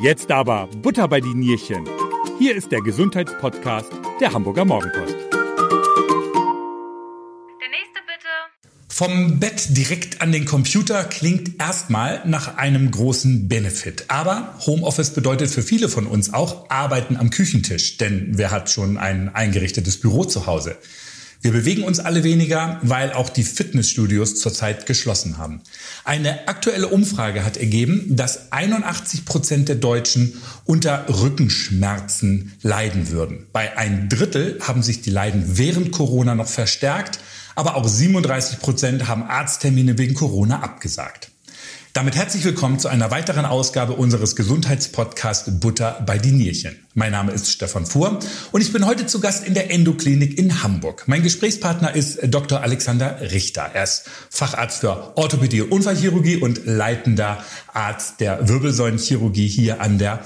Jetzt 0.00 0.30
aber 0.30 0.68
Butter 0.80 1.08
bei 1.08 1.20
die 1.20 1.34
Nierchen. 1.34 1.84
Hier 2.38 2.54
ist 2.54 2.70
der 2.70 2.80
Gesundheitspodcast 2.80 3.90
der 4.20 4.32
Hamburger 4.32 4.64
Morgenpost. 4.64 5.12
Der 5.12 5.18
nächste 7.68 7.98
bitte. 8.06 8.28
Vom 8.88 9.40
Bett 9.40 9.76
direkt 9.76 10.22
an 10.22 10.30
den 10.30 10.44
Computer 10.44 11.02
klingt 11.02 11.60
erstmal 11.60 12.22
nach 12.26 12.58
einem 12.58 12.92
großen 12.92 13.48
Benefit. 13.48 14.04
Aber 14.06 14.54
Homeoffice 14.64 15.14
bedeutet 15.14 15.50
für 15.50 15.62
viele 15.62 15.88
von 15.88 16.06
uns 16.06 16.32
auch 16.32 16.70
Arbeiten 16.70 17.16
am 17.16 17.30
Küchentisch. 17.30 17.96
Denn 17.96 18.38
wer 18.38 18.52
hat 18.52 18.70
schon 18.70 18.98
ein 18.98 19.34
eingerichtetes 19.34 19.98
Büro 19.98 20.24
zu 20.24 20.46
Hause? 20.46 20.76
Wir 21.40 21.52
bewegen 21.52 21.84
uns 21.84 22.00
alle 22.00 22.24
weniger, 22.24 22.80
weil 22.82 23.12
auch 23.12 23.28
die 23.28 23.44
Fitnessstudios 23.44 24.40
zurzeit 24.40 24.86
geschlossen 24.86 25.38
haben. 25.38 25.60
Eine 26.04 26.48
aktuelle 26.48 26.88
Umfrage 26.88 27.44
hat 27.44 27.56
ergeben, 27.56 28.16
dass 28.16 28.50
81 28.50 29.24
Prozent 29.24 29.68
der 29.68 29.76
Deutschen 29.76 30.34
unter 30.64 31.06
Rückenschmerzen 31.08 32.54
leiden 32.62 33.10
würden. 33.10 33.46
Bei 33.52 33.78
ein 33.78 34.08
Drittel 34.08 34.58
haben 34.60 34.82
sich 34.82 35.00
die 35.00 35.10
Leiden 35.10 35.44
während 35.56 35.92
Corona 35.92 36.34
noch 36.34 36.48
verstärkt, 36.48 37.20
aber 37.54 37.76
auch 37.76 37.86
37 37.86 38.58
Prozent 38.58 39.06
haben 39.06 39.22
Arzttermine 39.22 39.96
wegen 39.96 40.14
Corona 40.14 40.60
abgesagt. 40.60 41.30
Damit 41.94 42.16
herzlich 42.16 42.44
willkommen 42.44 42.78
zu 42.78 42.88
einer 42.88 43.10
weiteren 43.10 43.44
Ausgabe 43.44 43.94
unseres 43.94 44.36
Gesundheitspodcasts 44.36 45.58
Butter 45.58 46.02
bei 46.06 46.18
die 46.18 46.32
Nierchen. 46.32 46.76
Mein 46.94 47.12
Name 47.12 47.32
ist 47.32 47.50
Stefan 47.50 47.86
Fuhr 47.86 48.20
und 48.52 48.60
ich 48.60 48.72
bin 48.72 48.86
heute 48.86 49.06
zu 49.06 49.20
Gast 49.20 49.46
in 49.46 49.54
der 49.54 49.70
Endoklinik 49.70 50.38
in 50.38 50.62
Hamburg. 50.62 51.04
Mein 51.06 51.22
Gesprächspartner 51.22 51.94
ist 51.94 52.20
Dr. 52.24 52.60
Alexander 52.60 53.20
Richter. 53.32 53.70
Er 53.72 53.84
ist 53.84 54.04
Facharzt 54.30 54.80
für 54.80 55.16
Orthopädie 55.16 55.62
und 55.62 55.72
Unfallchirurgie 55.72 56.36
und 56.36 56.66
leitender 56.66 57.42
Arzt 57.72 58.20
der 58.20 58.48
Wirbelsäulenchirurgie 58.48 59.48
hier 59.48 59.80
an 59.80 59.98
der 59.98 60.20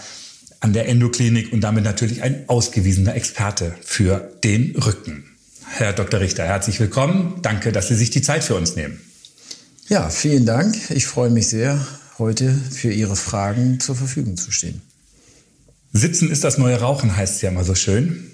an 0.60 0.72
der 0.72 0.88
Endoklinik 0.88 1.52
und 1.52 1.62
damit 1.62 1.82
natürlich 1.82 2.22
ein 2.22 2.48
ausgewiesener 2.48 3.16
Experte 3.16 3.74
für 3.82 4.32
den 4.44 4.76
Rücken. 4.76 5.24
Herr 5.68 5.92
Dr. 5.92 6.20
Richter, 6.20 6.44
herzlich 6.44 6.78
willkommen. 6.78 7.40
Danke, 7.42 7.72
dass 7.72 7.88
Sie 7.88 7.96
sich 7.96 8.10
die 8.10 8.22
Zeit 8.22 8.44
für 8.44 8.54
uns 8.54 8.76
nehmen. 8.76 9.00
Ja, 9.88 10.08
vielen 10.10 10.46
Dank. 10.46 10.90
Ich 10.90 11.06
freue 11.06 11.30
mich 11.30 11.48
sehr, 11.48 11.84
heute 12.18 12.54
für 12.54 12.92
Ihre 12.92 13.16
Fragen 13.16 13.80
zur 13.80 13.96
Verfügung 13.96 14.36
zu 14.36 14.50
stehen. 14.50 14.80
Sitzen 15.92 16.30
ist 16.30 16.44
das 16.44 16.56
neue 16.56 16.80
Rauchen, 16.80 17.16
heißt 17.16 17.36
es 17.36 17.42
ja 17.42 17.50
immer 17.50 17.64
so 17.64 17.74
schön. 17.74 18.30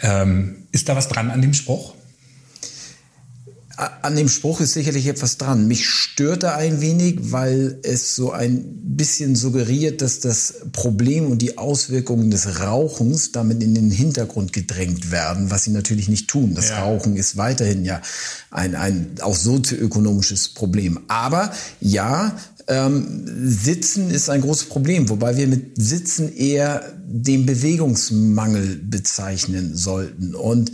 Ähm, 0.00 0.66
ist 0.72 0.88
da 0.88 0.96
was 0.96 1.08
dran 1.08 1.30
an 1.30 1.40
dem 1.40 1.54
Spruch? 1.54 1.94
An 3.76 4.16
dem 4.16 4.28
Spruch 4.28 4.60
ist 4.60 4.74
sicherlich 4.74 5.06
etwas 5.06 5.38
dran. 5.38 5.66
Mich 5.66 5.88
störte 5.88 6.54
ein 6.54 6.80
wenig, 6.80 7.32
weil 7.32 7.78
es 7.82 8.14
so 8.14 8.30
ein 8.30 8.64
bisschen 8.96 9.34
suggeriert, 9.34 10.02
dass 10.02 10.20
das 10.20 10.54
Problem 10.72 11.30
und 11.30 11.40
die 11.40 11.56
Auswirkungen 11.56 12.30
des 12.30 12.60
Rauchens 12.60 13.32
damit 13.32 13.62
in 13.62 13.74
den 13.74 13.90
Hintergrund 13.90 14.52
gedrängt 14.52 15.10
werden, 15.10 15.50
was 15.50 15.64
sie 15.64 15.70
natürlich 15.70 16.08
nicht 16.08 16.28
tun. 16.28 16.54
Das 16.54 16.68
ja. 16.68 16.82
Rauchen 16.82 17.16
ist 17.16 17.36
weiterhin 17.36 17.84
ja 17.84 18.02
ein, 18.50 18.74
ein 18.74 19.14
auch 19.22 19.36
sozioökonomisches 19.36 20.48
Problem. 20.48 21.00
Aber 21.08 21.50
ja, 21.80 22.36
ähm, 22.68 23.24
Sitzen 23.44 24.10
ist 24.10 24.28
ein 24.28 24.42
großes 24.42 24.68
Problem, 24.68 25.08
wobei 25.08 25.36
wir 25.36 25.46
mit 25.46 25.72
Sitzen 25.76 26.34
eher 26.34 26.82
den 27.06 27.46
Bewegungsmangel 27.46 28.80
bezeichnen 28.84 29.76
sollten. 29.76 30.34
Und 30.34 30.72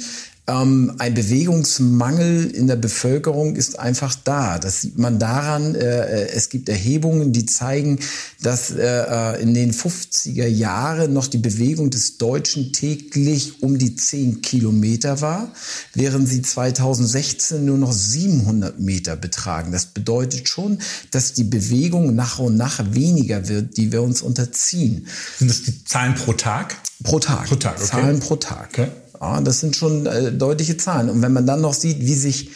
ähm, 0.48 0.94
ein 0.98 1.14
Bewegungsmangel 1.14 2.50
in 2.50 2.66
der 2.66 2.77
Bevölkerung 2.77 3.54
ist 3.54 3.78
einfach 3.78 4.14
da. 4.24 4.58
Das 4.58 4.80
sieht 4.80 4.98
man 4.98 5.18
daran, 5.18 5.74
äh, 5.74 5.78
äh 5.78 6.28
es 6.34 6.48
gibt 6.48 6.68
Erhebungen, 6.68 7.32
die 7.32 7.44
zeigen, 7.44 7.98
dass 8.42 8.70
äh, 8.70 8.82
äh 8.82 9.42
in 9.42 9.52
den 9.52 9.72
50er 9.72 10.46
Jahren 10.46 11.12
noch 11.12 11.27
die 11.27 11.38
Bewegung 11.38 11.90
des 11.90 12.16
Deutschen 12.16 12.72
täglich 12.72 13.62
um 13.62 13.78
die 13.78 13.94
10 13.94 14.40
Kilometer 14.40 15.20
war, 15.20 15.52
während 15.94 16.28
sie 16.28 16.40
2016 16.40 17.64
nur 17.64 17.78
noch 17.78 17.92
700 17.92 18.80
Meter 18.80 19.17
betragen. 19.17 19.70
Das 19.70 19.86
bedeutet 19.86 20.48
schon, 20.48 20.78
dass 21.11 21.34
die 21.34 21.44
Bewegung 21.44 22.14
nach 22.14 22.39
und 22.39 22.56
nach 22.56 22.83
weniger 22.92 23.48
wird, 23.48 23.77
die 23.77 23.92
wir 23.92 24.02
uns 24.02 24.23
unterziehen. 24.23 25.06
Sind 25.39 25.50
das 25.50 25.62
die 25.62 25.84
Zahlen 25.84 26.14
pro 26.14 26.33
Tag? 26.33 26.77
Pro 27.02 27.18
Tag. 27.18 27.46
Pro 27.46 27.56
Tag, 27.56 27.77
okay. 27.77 27.86
Zahlen 27.86 28.20
pro 28.20 28.36
Tag. 28.36 28.70
Okay. 28.73 28.89
Ja, 29.20 29.40
das 29.40 29.61
sind 29.61 29.77
schon 29.77 30.06
äh, 30.06 30.33
deutliche 30.33 30.77
Zahlen. 30.77 31.11
Und 31.11 31.23
wenn 31.23 31.33
man 31.33 31.46
dann 31.46 31.61
noch 31.61 31.74
sieht, 31.74 32.01
wie 32.01 32.14
sich 32.14 32.51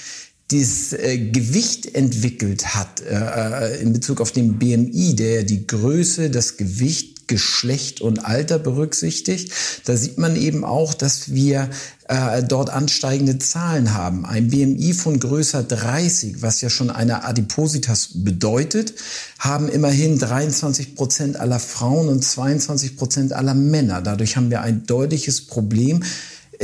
dieses 0.50 0.93
äh, 0.93 1.19
Gewicht 1.19 1.95
entwickelt 1.95 2.75
hat 2.75 3.00
äh, 3.00 3.15
äh 3.15 3.81
in 3.83 3.93
Bezug 3.93 4.21
auf 4.21 4.33
den 4.33 4.59
BMI, 4.59 5.17
der 5.17 5.45
die 5.45 5.67
Größe, 5.67 6.31
das 6.31 6.56
Gewicht 6.56 7.12
Geschlecht 7.33 8.03
und 8.03 8.27
Alter 8.27 8.59
berücksichtigt. 8.59 9.53
Da 9.87 9.97
sieht 9.97 10.19
man 10.19 10.37
eben 10.37 10.67
auch, 10.67 10.93
dass 10.93 11.33
wir 11.33 11.71
äh, 12.09 12.43
dort 12.43 12.69
ansteigende 12.69 13.39
Zahlen 13.39 13.94
haben. 13.94 14.27
Ein 14.27 14.49
BMI 14.49 14.93
von 14.93 15.19
größer 15.19 15.62
30, 15.62 16.43
was 16.43 16.61
ja 16.61 16.69
schon 16.69 16.91
eine 16.91 17.25
Adipositas 17.25 18.11
bedeutet, 18.17 18.94
haben 19.39 19.71
immerhin 19.71 20.19
23 20.19 20.94
Prozent 20.94 21.37
aller 21.37 21.59
Frauen 21.59 22.09
und 22.09 22.23
22 22.23 22.99
Prozent 22.99 23.33
aller 23.33 23.55
Männer. 23.55 24.03
Dadurch 24.03 24.37
haben 24.37 24.50
wir 24.50 24.61
ein 24.61 24.84
deutliches 24.84 25.47
Problem 25.47 26.03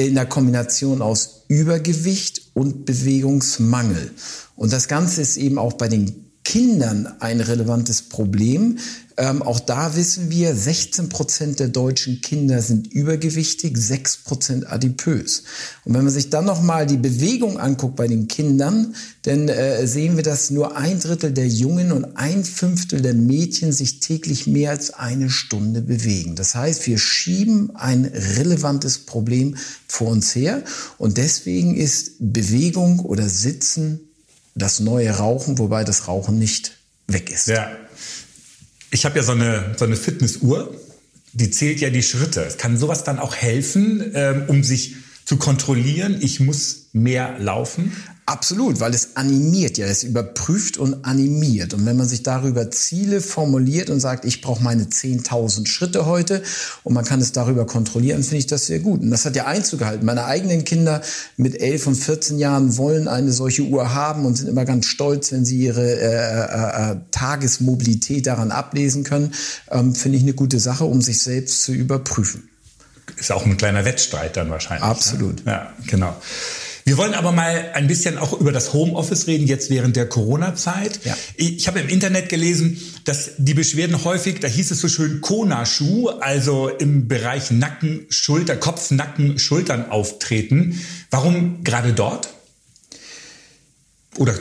in 0.07 0.15
der 0.15 0.27
Kombination 0.27 1.03
aus 1.03 1.43
Übergewicht 1.49 2.53
und 2.55 2.85
Bewegungsmangel. 2.85 4.13
Und 4.55 4.73
das 4.73 4.87
Ganze 4.87 5.21
ist 5.21 5.37
eben 5.37 5.59
auch 5.59 5.73
bei 5.73 5.89
den 5.89 6.31
Kindern 6.45 7.15
ein 7.19 7.41
relevantes 7.41 8.03
Problem. 8.03 8.79
Ähm, 9.19 9.43
auch 9.43 9.59
da 9.59 9.97
wissen 9.97 10.31
wir, 10.31 10.55
16 10.55 11.09
Prozent 11.09 11.59
der 11.59 11.67
deutschen 11.67 12.21
Kinder 12.21 12.63
sind 12.63 12.87
übergewichtig, 12.87 13.77
6 13.77 14.19
Prozent 14.19 14.71
adipös. 14.71 15.43
Und 15.85 15.95
wenn 15.95 16.05
man 16.05 16.13
sich 16.13 16.31
dann 16.31 16.45
nochmal 16.45 16.87
die 16.87 16.99
Bewegung 16.99 17.59
anguckt 17.59 17.97
bei 17.97 18.07
den 18.07 18.29
Kindern, 18.29 18.95
dann 19.23 19.49
äh, 19.49 19.89
sehen 19.89 20.15
wir, 20.15 20.23
dass 20.23 20.51
nur 20.51 20.77
ein 20.77 21.01
Drittel 21.01 21.33
der 21.33 21.49
Jungen 21.49 21.91
und 21.91 22.17
ein 22.17 22.45
Fünftel 22.45 23.01
der 23.01 23.15
Mädchen 23.15 23.73
sich 23.73 23.99
täglich 23.99 24.47
mehr 24.47 24.71
als 24.71 24.95
eine 24.95 25.31
Stunde 25.31 25.83
bewegen. 25.83 26.37
Das 26.37 26.55
heißt, 26.55 26.87
wir 26.87 26.99
schieben 26.99 27.75
ein 27.75 28.05
relevantes 28.05 28.99
Problem 28.99 29.57
vor 29.89 30.13
uns 30.13 30.33
her. 30.37 30.63
Und 30.97 31.17
deswegen 31.17 31.75
ist 31.75 32.13
Bewegung 32.21 33.01
oder 33.01 33.29
Sitzen 33.29 33.99
das 34.55 34.79
neue 34.79 35.11
Rauchen, 35.11 35.59
wobei 35.59 35.83
das 35.83 36.07
Rauchen 36.07 36.39
nicht 36.39 36.79
weg 37.09 37.33
ist. 37.33 37.49
Ja. 37.49 37.69
Ich 38.91 39.05
habe 39.05 39.17
ja 39.17 39.23
so 39.23 39.33
eine, 39.33 39.75
so 39.77 39.85
eine 39.85 39.97
Fitnessuhr, 39.97 40.75
die 41.33 41.51
zählt 41.51 41.81
ja 41.81 41.91
die 41.91 42.03
Schritte. 42.03 42.49
Kann 42.57 42.79
sowas 42.79 43.05
dann 43.05 43.19
auch 43.19 43.35
helfen, 43.35 44.13
ähm, 44.15 44.45
um 44.49 44.65
sich 44.65 44.97
zu 45.29 45.37
kontrollieren, 45.37 46.17
ich 46.23 46.41
muss 46.41 46.87
mehr 46.95 47.39
laufen? 47.39 47.93
Absolut, 48.25 48.81
weil 48.81 48.95
es 48.95 49.17
animiert 49.17 49.77
ja, 49.77 49.85
es 49.85 50.03
überprüft 50.03 50.79
und 50.79 51.05
animiert. 51.05 51.75
Und 51.75 51.85
wenn 51.85 51.99
man 51.99 52.09
sich 52.09 52.23
darüber 52.23 52.71
Ziele 52.71 53.21
formuliert 53.21 53.91
und 53.91 54.01
sagt, 54.01 54.25
ich 54.25 54.41
brauche 54.41 54.65
meine 54.65 54.85
10.000 54.85 55.67
Schritte 55.67 56.07
heute 56.07 56.43
und 56.83 56.95
man 56.95 57.05
kann 57.05 57.21
es 57.21 57.33
darüber 57.33 57.67
kontrollieren, 57.67 58.23
finde 58.23 58.39
ich 58.39 58.47
das 58.47 58.65
sehr 58.65 58.79
gut. 58.79 59.03
Und 59.03 59.11
das 59.11 59.27
hat 59.27 59.37
ja 59.37 59.45
Einzug 59.45 59.81
gehalten. 59.81 60.07
Meine 60.07 60.25
eigenen 60.25 60.65
Kinder 60.65 61.03
mit 61.37 61.61
11 61.61 61.89
und 61.89 61.97
14 61.97 62.39
Jahren 62.39 62.79
wollen 62.79 63.07
eine 63.07 63.31
solche 63.31 63.65
Uhr 63.65 63.93
haben 63.93 64.25
und 64.25 64.35
sind 64.35 64.49
immer 64.49 64.65
ganz 64.65 64.87
stolz, 64.87 65.31
wenn 65.31 65.45
sie 65.45 65.59
ihre 65.59 65.93
äh, 65.93 66.07
äh, 66.07 66.93
äh, 66.93 66.97
Tagesmobilität 67.11 68.27
daran 68.27 68.51
ablesen 68.51 69.05
können. 69.05 69.35
Ähm, 69.71 69.95
finde 69.95 70.17
ich 70.17 70.23
eine 70.23 70.33
gute 70.33 70.59
Sache, 70.59 70.87
um 70.87 71.03
sich 71.03 71.21
selbst 71.21 71.65
zu 71.65 71.73
überprüfen. 71.73 72.49
Ist 73.19 73.33
auch 73.33 73.45
ein 73.45 73.57
kleiner 73.57 73.85
Wettstreit 73.85 74.37
dann 74.37 74.51
wahrscheinlich. 74.51 74.85
Ne? 74.85 74.91
Absolut. 74.91 75.45
Ne? 75.45 75.53
Ja, 75.53 75.73
genau. 75.87 76.17
Wir 76.89 76.97
wollen 76.97 77.13
aber 77.13 77.33
mal 77.33 77.73
ein 77.75 77.87
bisschen 77.87 78.17
auch 78.17 78.33
über 78.41 78.51
das 78.51 78.73
Homeoffice 78.73 79.27
reden, 79.27 79.47
jetzt 79.47 79.69
während 79.69 79.95
der 79.95 80.09
Corona-Zeit. 80.09 81.01
Ja. 81.05 81.15
Ich 81.37 81.69
habe 81.69 81.81
im 81.81 81.89
Internet 81.91 82.31
gelesen, 82.31 82.81
dass 83.05 83.33
die 83.37 83.53
Beschwerden 83.53 84.05
häufig, 84.05 84.41
da 84.41 84.49
hieß 84.49 84.71
es 84.71 84.81
so 84.81 84.89
schön 84.89 85.21
Kona-Schuh, 85.21 86.09
also 86.09 86.71
im 86.71 87.07
Bereich 87.07 87.51
Nacken, 87.51 88.07
Schulter, 88.09 88.57
Kopf, 88.57 88.91
Nacken, 88.91 89.39
Schultern 89.39 89.91
auftreten. 89.91 90.81
Warum 91.11 91.63
gerade 91.63 91.93
dort? 91.93 92.31
Oder 94.17 94.33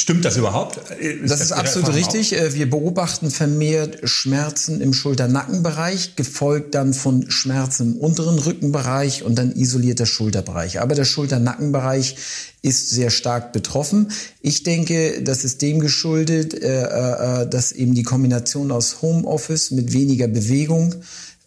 Stimmt 0.00 0.24
das 0.24 0.38
überhaupt? 0.38 0.78
Ist 0.98 1.24
das, 1.24 1.30
das 1.30 1.40
ist 1.42 1.52
absolut 1.52 1.94
richtig. 1.94 2.34
Auch? 2.34 2.40
Äh, 2.40 2.54
wir 2.54 2.70
beobachten 2.70 3.30
vermehrt 3.30 3.98
Schmerzen 4.08 4.80
im 4.80 4.94
Schulter-Nackenbereich, 4.94 6.16
gefolgt 6.16 6.74
dann 6.74 6.94
von 6.94 7.30
Schmerzen 7.30 7.92
im 7.92 7.96
unteren 7.98 8.38
Rückenbereich 8.38 9.24
und 9.24 9.38
dann 9.38 9.52
isolierter 9.52 10.06
Schulterbereich. 10.06 10.80
Aber 10.80 10.94
der 10.94 11.04
Schulter-Nackenbereich 11.04 12.16
ist 12.62 12.88
sehr 12.88 13.10
stark 13.10 13.52
betroffen. 13.52 14.10
Ich 14.40 14.62
denke, 14.62 15.20
das 15.22 15.44
ist 15.44 15.60
dem 15.60 15.80
geschuldet, 15.80 16.54
äh, 16.54 17.42
äh, 17.42 17.46
dass 17.46 17.72
eben 17.72 17.92
die 17.92 18.02
Kombination 18.02 18.72
aus 18.72 19.02
Homeoffice 19.02 19.70
mit 19.70 19.92
weniger 19.92 20.28
Bewegung 20.28 20.94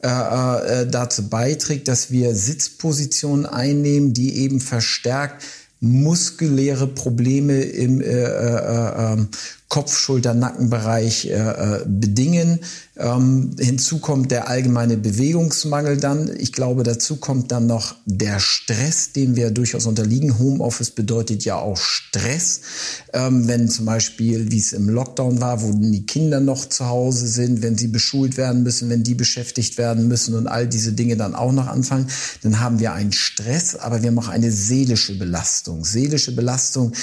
dazu 0.06 1.30
beiträgt, 1.30 1.88
dass 1.88 2.12
wir 2.12 2.36
Sitzpositionen 2.36 3.46
einnehmen, 3.46 4.14
die 4.14 4.36
eben 4.40 4.60
verstärkt 4.60 5.42
muskuläre 5.84 6.88
Probleme 6.88 7.62
im 7.62 8.00
äh, 8.00 8.06
äh, 8.06 9.14
äh, 9.14 9.26
Kopf, 9.70 9.98
Schulter, 9.98 10.34
Nackenbereich 10.34 11.26
äh, 11.26 11.32
äh, 11.32 11.86
bedingen. 11.86 12.60
Ähm, 12.96 13.56
hinzu 13.60 13.98
kommt 13.98 14.30
der 14.30 14.48
allgemeine 14.48 14.98
Bewegungsmangel 14.98 15.98
dann. 15.98 16.30
Ich 16.38 16.54
glaube, 16.54 16.84
dazu 16.84 17.16
kommt 17.16 17.52
dann 17.52 17.66
noch 17.66 17.96
der 18.06 18.40
Stress, 18.40 19.14
dem 19.14 19.36
wir 19.36 19.50
durchaus 19.50 19.88
unterliegen. 19.88 20.38
Homeoffice 20.38 20.92
bedeutet 20.92 21.44
ja 21.44 21.56
auch 21.56 21.78
Stress. 21.78 22.62
Ähm, 23.14 23.48
wenn 23.48 23.68
zum 23.68 23.86
Beispiel, 23.86 24.52
wie 24.52 24.60
es 24.60 24.74
im 24.74 24.90
Lockdown 24.90 25.42
war, 25.42 25.64
wo 25.64 25.72
die 25.74 26.06
Kinder 26.06 26.40
noch 26.40 26.68
zu 26.70 26.88
Hause 26.88 27.28
sind, 27.28 27.64
wenn 27.64 27.76
sie 27.76 27.88
beschult 27.88 28.38
werden 28.38 28.62
müssen, 28.62 28.92
wenn 28.92 29.02
die 29.02 29.16
beschäftigt 29.16 29.80
werden 29.80 30.08
müssen 30.08 30.36
und 30.36 30.48
all 30.48 30.68
diese 30.68 30.94
Dinge 30.94 31.18
dann 31.18 31.34
auch 31.34 31.52
noch 31.52 31.66
anfangen, 31.66 32.08
dann 32.44 32.60
haben 32.60 32.80
wir 32.80 32.94
einen 32.94 33.12
Stress, 33.12 33.76
aber 33.76 34.04
wir 34.04 34.10
haben 34.10 34.20
auch 34.20 34.28
eine 34.28 34.52
seelische 34.52 35.18
Belastung. 35.18 35.84
Seelische 35.84 36.36
Belastung 36.36 36.94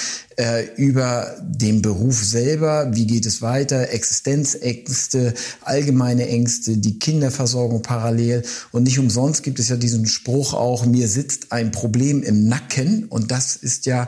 äh, 0.41 0.63
über 0.75 1.37
den 1.39 1.83
Beruf 1.83 2.23
selber, 2.23 2.89
wie 2.95 3.05
geht 3.05 3.27
es 3.27 3.43
weiter, 3.43 3.89
Existenzängste, 3.89 5.35
allgemeine 5.61 6.27
Ängste, 6.27 6.77
die 6.77 6.97
Kinderversorgung 6.97 7.83
parallel. 7.83 8.41
Und 8.71 8.83
nicht 8.83 8.97
umsonst 8.97 9.43
gibt 9.43 9.59
es 9.59 9.69
ja 9.69 9.75
diesen 9.75 10.07
Spruch 10.07 10.55
auch, 10.55 10.83
mir 10.85 11.07
sitzt 11.07 11.51
ein 11.51 11.69
Problem 11.71 12.23
im 12.23 12.47
Nacken. 12.47 13.05
Und 13.05 13.29
das 13.29 13.55
ist 13.55 13.85
ja 13.85 14.07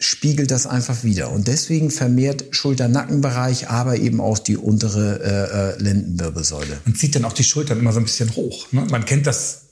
spiegelt 0.00 0.52
das 0.52 0.66
einfach 0.66 1.02
wieder. 1.02 1.32
Und 1.32 1.48
deswegen 1.48 1.90
vermehrt 1.90 2.44
Schulter-Nackenbereich, 2.52 3.68
aber 3.68 3.96
eben 3.96 4.20
auch 4.20 4.38
die 4.38 4.56
untere 4.56 5.20
äh, 5.20 5.80
äh, 5.80 5.82
Lendenwirbelsäule. 5.82 6.78
Man 6.84 6.94
zieht 6.94 7.16
dann 7.16 7.24
auch 7.24 7.32
die 7.32 7.42
Schultern 7.44 7.80
immer 7.80 7.92
so 7.92 7.98
ein 7.98 8.04
bisschen 8.04 8.34
hoch. 8.36 8.70
Ne? 8.70 8.86
Man 8.88 9.04
kennt 9.04 9.26
das, 9.26 9.62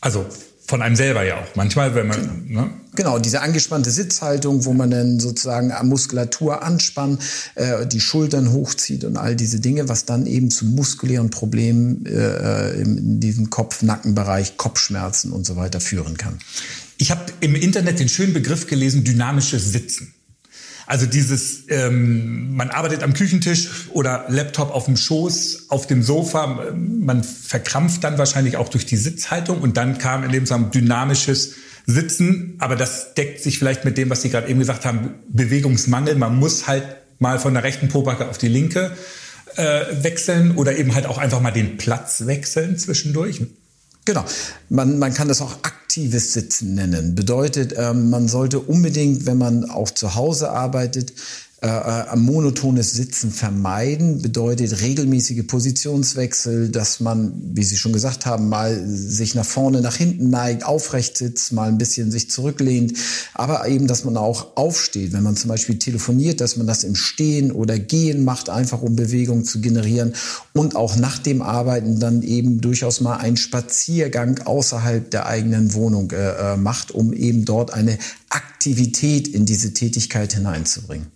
also 0.00 0.24
von 0.66 0.80
einem 0.82 0.96
selber 0.96 1.24
ja 1.24 1.36
auch. 1.36 1.56
Manchmal, 1.56 1.94
wenn 1.94 2.06
man. 2.08 2.46
Genau. 2.48 2.62
Ne? 2.62 2.70
genau, 2.94 3.18
diese 3.18 3.42
angespannte 3.42 3.90
Sitzhaltung, 3.90 4.64
wo 4.64 4.72
man 4.72 4.90
dann 4.90 5.20
sozusagen 5.20 5.72
Muskulatur 5.86 6.62
anspannt, 6.62 7.22
äh, 7.54 7.86
die 7.86 8.00
Schultern 8.00 8.52
hochzieht 8.52 9.04
und 9.04 9.16
all 9.16 9.36
diese 9.36 9.60
Dinge, 9.60 9.88
was 9.88 10.06
dann 10.06 10.26
eben 10.26 10.50
zu 10.50 10.64
muskulären 10.64 11.30
Problemen 11.30 12.06
äh, 12.06 12.72
in 12.80 13.20
diesem 13.20 13.50
Kopf-Nackenbereich, 13.50 14.56
Kopfschmerzen 14.56 15.32
und 15.32 15.44
so 15.44 15.56
weiter 15.56 15.80
führen 15.80 16.16
kann. 16.16 16.38
Ich 16.96 17.10
habe 17.10 17.24
im 17.40 17.54
Internet 17.54 17.98
den 17.98 18.08
schönen 18.08 18.32
Begriff 18.32 18.66
gelesen, 18.66 19.04
dynamisches 19.04 19.72
Sitzen. 19.72 20.13
Also 20.86 21.06
dieses, 21.06 21.64
ähm, 21.68 22.54
man 22.54 22.70
arbeitet 22.70 23.02
am 23.02 23.14
Küchentisch 23.14 23.88
oder 23.92 24.26
Laptop 24.28 24.70
auf 24.70 24.84
dem 24.84 24.96
Schoß, 24.96 25.66
auf 25.68 25.86
dem 25.86 26.02
Sofa, 26.02 26.74
man 26.74 27.24
verkrampft 27.24 28.04
dann 28.04 28.18
wahrscheinlich 28.18 28.56
auch 28.56 28.68
durch 28.68 28.84
die 28.84 28.96
Sitzhaltung 28.96 29.60
und 29.60 29.76
dann 29.76 29.98
kam 29.98 30.24
in 30.24 30.32
dem 30.32 30.44
Zusammenhang 30.44 30.72
dynamisches 30.72 31.54
Sitzen, 31.86 32.56
aber 32.58 32.76
das 32.76 33.14
deckt 33.14 33.42
sich 33.42 33.58
vielleicht 33.58 33.84
mit 33.84 33.98
dem, 33.98 34.08
was 34.10 34.22
Sie 34.22 34.30
gerade 34.30 34.48
eben 34.48 34.58
gesagt 34.58 34.84
haben, 34.84 35.14
Bewegungsmangel. 35.28 36.16
Man 36.16 36.36
muss 36.36 36.66
halt 36.66 36.84
mal 37.18 37.38
von 37.38 37.54
der 37.54 37.62
rechten 37.62 37.88
Pobacke 37.88 38.28
auf 38.28 38.38
die 38.38 38.48
linke 38.48 38.92
äh, 39.56 39.80
wechseln 40.02 40.56
oder 40.56 40.76
eben 40.76 40.94
halt 40.94 41.06
auch 41.06 41.18
einfach 41.18 41.40
mal 41.40 41.50
den 41.50 41.76
Platz 41.76 42.26
wechseln 42.26 42.78
zwischendurch. 42.78 43.42
Genau. 44.04 44.24
Man, 44.68 44.98
man 44.98 45.14
kann 45.14 45.28
das 45.28 45.40
auch 45.40 45.58
aktives 45.94 46.32
Sitzen 46.32 46.74
nennen. 46.74 47.14
Bedeutet, 47.14 47.72
ähm, 47.76 48.10
man 48.10 48.26
sollte 48.26 48.58
unbedingt, 48.58 49.26
wenn 49.26 49.38
man 49.38 49.70
auch 49.70 49.92
zu 49.92 50.16
Hause 50.16 50.50
arbeitet, 50.50 51.12
äh, 51.64 52.12
äh, 52.12 52.16
monotones 52.16 52.92
Sitzen 52.92 53.30
vermeiden 53.30 54.20
bedeutet 54.20 54.82
regelmäßige 54.82 55.46
Positionswechsel, 55.46 56.68
dass 56.68 57.00
man, 57.00 57.32
wie 57.54 57.64
Sie 57.64 57.78
schon 57.78 57.94
gesagt 57.94 58.26
haben, 58.26 58.50
mal 58.50 58.86
sich 58.86 59.34
nach 59.34 59.46
vorne, 59.46 59.80
nach 59.80 59.96
hinten 59.96 60.28
neigt, 60.28 60.66
aufrecht 60.66 61.16
sitzt, 61.16 61.54
mal 61.54 61.68
ein 61.68 61.78
bisschen 61.78 62.10
sich 62.10 62.30
zurücklehnt, 62.30 62.98
aber 63.32 63.66
eben, 63.66 63.86
dass 63.86 64.04
man 64.04 64.18
auch 64.18 64.58
aufsteht. 64.58 65.14
Wenn 65.14 65.22
man 65.22 65.36
zum 65.36 65.48
Beispiel 65.48 65.78
telefoniert, 65.78 66.42
dass 66.42 66.58
man 66.58 66.66
das 66.66 66.84
im 66.84 66.96
Stehen 66.96 67.50
oder 67.50 67.78
Gehen 67.78 68.24
macht, 68.24 68.50
einfach 68.50 68.82
um 68.82 68.94
Bewegung 68.94 69.46
zu 69.46 69.62
generieren 69.62 70.12
und 70.52 70.76
auch 70.76 70.96
nach 70.96 71.18
dem 71.18 71.40
Arbeiten 71.40 71.98
dann 71.98 72.20
eben 72.20 72.60
durchaus 72.60 73.00
mal 73.00 73.16
einen 73.16 73.38
Spaziergang 73.38 74.38
außerhalb 74.44 75.10
der 75.10 75.24
eigenen 75.24 75.72
Wohnung 75.72 76.10
äh, 76.10 76.52
äh 76.52 76.56
macht, 76.58 76.90
um 76.90 77.14
eben 77.14 77.46
dort 77.46 77.72
eine 77.72 77.96
Aktivität 78.28 79.28
in 79.28 79.46
diese 79.46 79.72
Tätigkeit 79.72 80.34
hineinzubringen. 80.34 81.14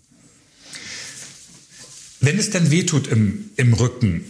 Wenn 2.20 2.38
es 2.38 2.50
dann 2.50 2.70
wehtut 2.70 3.06
im, 3.09 3.50
im 3.56 3.75
Rücken, 3.75 4.25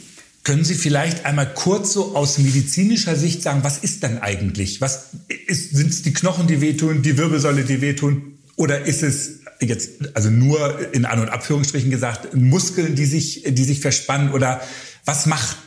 können 0.44 0.64
Sie 0.64 0.74
vielleicht 0.74 1.24
einmal 1.24 1.52
kurz 1.52 1.92
so 1.92 2.16
aus 2.16 2.38
medizinischer 2.38 3.16
Sicht 3.16 3.42
sagen, 3.42 3.64
was 3.64 3.78
ist 3.78 4.02
denn 4.02 4.18
eigentlich? 4.18 4.80
Was 4.80 5.10
sind 5.48 5.90
es 5.90 6.02
die 6.02 6.12
Knochen, 6.12 6.46
die 6.46 6.60
wehtun, 6.60 7.02
die 7.02 7.18
Wirbelsäule, 7.18 7.64
die 7.64 7.80
wehtun? 7.80 8.38
Oder 8.56 8.86
ist 8.86 9.02
es 9.02 9.40
jetzt, 9.60 10.16
also 10.16 10.30
nur 10.30 10.92
in 10.94 11.04
An- 11.04 11.20
und 11.20 11.28
Abführungsstrichen 11.28 11.90
gesagt, 11.90 12.34
Muskeln, 12.34 12.94
die 12.94 13.04
sich, 13.04 13.44
die 13.46 13.64
sich 13.64 13.80
verspannen? 13.80 14.32
Oder 14.32 14.62
was 15.04 15.26
macht 15.26 15.58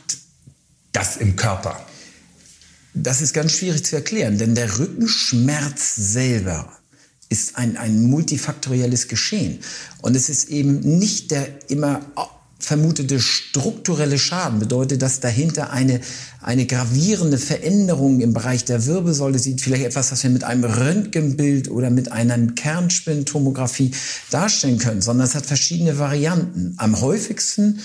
das 0.92 1.16
im 1.16 1.36
Körper? 1.36 1.84
Das 2.94 3.22
ist 3.22 3.32
ganz 3.32 3.52
schwierig 3.52 3.84
zu 3.84 3.96
erklären, 3.96 4.36
denn 4.36 4.54
der 4.54 4.78
Rückenschmerz 4.78 5.94
selber 5.94 6.76
ist 7.32 7.56
ein, 7.56 7.76
ein 7.76 8.04
multifaktorielles 8.04 9.08
Geschehen. 9.08 9.58
Und 10.00 10.14
es 10.14 10.28
ist 10.28 10.50
eben 10.50 10.80
nicht 10.80 11.30
der 11.30 11.48
immer 11.68 12.00
vermutete 12.62 13.18
strukturelle 13.18 14.18
Schaden 14.18 14.60
bedeutet, 14.60 15.02
dass 15.02 15.18
dahinter 15.18 15.72
eine, 15.72 16.00
eine 16.40 16.64
gravierende 16.64 17.38
Veränderung 17.38 18.20
im 18.20 18.32
Bereich 18.32 18.64
der 18.64 18.86
Wirbelsäule 18.86 19.38
sieht, 19.40 19.60
vielleicht 19.60 19.84
etwas, 19.84 20.12
was 20.12 20.22
wir 20.22 20.30
mit 20.30 20.44
einem 20.44 20.64
Röntgenbild 20.64 21.68
oder 21.70 21.90
mit 21.90 22.12
einer 22.12 22.38
Kernspintomographie 22.52 23.90
darstellen 24.30 24.78
können, 24.78 25.02
sondern 25.02 25.26
es 25.26 25.34
hat 25.34 25.44
verschiedene 25.44 25.98
Varianten. 25.98 26.74
Am 26.76 27.00
häufigsten 27.00 27.80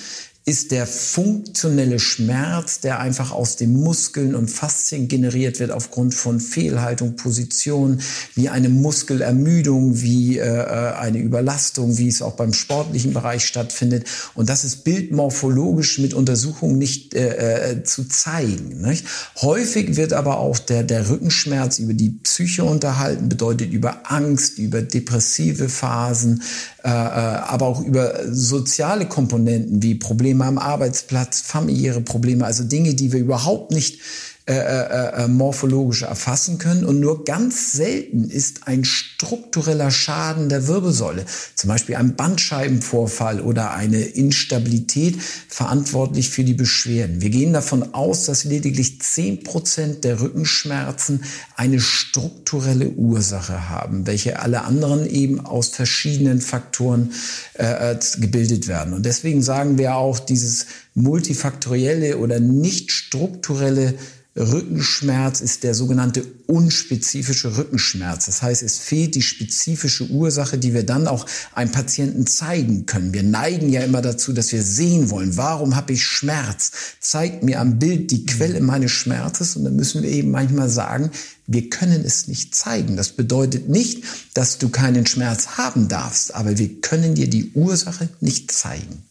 ist 0.48 0.72
der 0.72 0.88
funktionelle 0.88 2.00
Schmerz, 2.00 2.80
der 2.80 3.02
einfach 3.02 3.34
aus 3.34 3.58
den 3.58 3.74
Muskeln 3.74 4.34
und 4.34 4.50
Faszien 4.50 5.10
generiert 5.10 5.60
wird 5.60 5.72
aufgrund 5.72 6.14
von 6.14 6.40
Fehlhaltung, 6.40 7.18
Position, 7.18 8.00
wie 8.34 8.48
eine 8.48 8.70
Muskelermüdung, 8.70 10.02
wie 10.02 10.38
äh, 10.38 10.46
äh, 10.46 10.94
eine 10.94 11.18
Überlastung, 11.18 11.98
wie 11.98 12.08
es 12.08 12.22
auch 12.22 12.38
beim 12.38 12.54
sportlichen 12.54 13.12
Bereich 13.12 13.46
stattfindet. 13.46 14.08
Und 14.36 14.48
das 14.48 14.64
ist 14.64 14.86
bildmorphologisch 14.86 16.00
mit 16.00 16.14
Untersuchungen 16.14 16.78
nicht 16.78 17.14
äh, 17.14 17.72
äh, 17.72 17.84
zu 17.84 18.08
zeigen. 18.08 18.80
Nicht? 18.80 19.06
Häufig 19.42 19.98
wird 19.98 20.14
aber 20.14 20.40
auch 20.40 20.60
der, 20.60 20.84
der 20.84 21.10
Rückenschmerz 21.10 21.78
über 21.80 21.94
die 21.94 22.12
Psyche 22.24 22.64
unterhalten, 22.64 23.28
bedeutet 23.28 23.74
über 23.74 24.10
Angst, 24.10 24.60
über 24.60 24.82
depressive 24.82 25.68
Phasen, 25.68 26.42
äh, 26.86 26.90
äh, 26.90 26.92
aber 26.92 27.66
auch 27.66 27.84
über 27.84 28.34
soziale 28.34 29.08
Komponenten 29.08 29.84
wie 29.84 29.96
Probleme 29.96 30.37
am 30.46 30.58
Arbeitsplatz, 30.58 31.42
familiäre 31.42 32.02
Probleme, 32.02 32.46
also 32.46 32.64
Dinge, 32.64 32.94
die 32.94 33.12
wir 33.12 33.20
überhaupt 33.20 33.72
nicht 33.72 34.00
äh, 34.50 34.54
äh, 34.54 35.26
äh, 35.26 35.28
morphologisch 35.28 36.04
erfassen 36.04 36.58
können. 36.58 36.86
Und 36.86 37.02
nur 37.02 37.26
ganz 37.26 37.74
selten 37.74 38.30
ist 38.30 38.66
ein 38.66 38.86
struktureller 38.86 39.92
Schaden 39.92 40.48
der 40.48 40.70
Wirbelsäule, 40.70 41.26
zum 41.56 41.68
Beispiel 41.68 41.98
ein 41.98 42.16
Bandscheibenvorfall 42.16 43.42
oder 43.42 43.72
eine 43.72 44.02
Instabilität, 44.02 45.18
verantwortlich 45.50 46.30
für 46.30 46.46
die 46.46 46.54
Beschwerden. 46.54 47.20
Wir 47.20 47.30
gehen 47.30 47.52
davon 47.52 47.94
aus, 47.94 48.24
dass 48.24 48.46
lediglich 48.46 49.02
zehn 49.02 49.44
Prozent 49.44 50.06
der 50.06 50.22
Rückenschmerzen 50.22 51.26
eine 51.58 51.82
strukturelle 51.82 52.92
Ursache 52.92 53.70
haben, 53.70 54.08
welche 54.08 54.40
alle 54.40 54.64
anderen 54.64 55.06
eben 55.10 55.46
aus 55.46 55.68
verschiedenen 55.72 56.40
Faktoren 56.40 57.12
äh, 57.56 57.92
äh 57.92 58.00
gebildet 58.18 58.70
werden. 58.70 58.94
Und 58.94 59.06
deswegen 59.06 59.42
sagen 59.42 59.78
wir 59.78 59.98
auch, 59.98 60.20
dieses 60.20 60.68
multifaktorielle 60.94 62.18
oder 62.18 62.40
nicht 62.40 62.92
strukturelle 62.92 63.96
Rückenschmerz 64.38 65.42
ist 65.42 65.64
der 65.64 65.74
sogenannte 65.74 66.24
unspezifische 66.46 67.58
Rückenschmerz. 67.58 68.28
Das 68.28 68.42
heißt, 68.42 68.62
es 68.62 68.78
fehlt 68.78 69.16
die 69.16 69.22
spezifische 69.22 70.08
Ursache, 70.10 70.58
die 70.58 70.74
wir 70.74 70.84
dann 70.84 71.08
auch 71.08 71.26
einem 71.54 71.72
Patienten 71.72 72.28
zeigen 72.28 72.86
können. 72.86 73.14
Wir 73.14 73.24
neigen 73.24 73.70
ja 73.70 73.82
immer 73.82 74.02
dazu, 74.02 74.34
dass 74.34 74.52
wir 74.52 74.62
sehen 74.62 75.10
wollen, 75.10 75.38
warum 75.38 75.76
habe 75.76 75.94
ich 75.94 76.06
Schmerz? 76.06 76.72
Zeigt 77.00 77.44
mir 77.44 77.60
am 77.60 77.80
Bild 77.80 78.12
die 78.12 78.26
Quelle 78.26 78.62
meines 78.62 78.92
Schmerzes 78.92 79.56
und 79.56 79.64
dann 79.64 79.76
müssen 79.76 80.04
wir 80.04 80.10
eben 80.10 80.32
manchmal 80.32 80.70
sagen, 80.70 81.12
wir 81.48 81.70
können 81.70 82.04
es 82.06 82.28
nicht 82.28 82.54
zeigen. 82.54 82.96
Das 82.96 83.10
bedeutet 83.10 83.70
nicht, 83.70 84.04
dass 84.34 84.58
du 84.58 84.70
keinen 84.70 85.06
Schmerz 85.08 85.58
haben 85.58 85.88
darfst, 85.88 86.36
aber 86.36 86.58
wir 86.58 86.82
können 86.82 87.16
dir 87.16 87.30
die 87.30 87.52
Ursache 87.54 88.10
nicht 88.22 88.52
zeigen. 88.52 89.04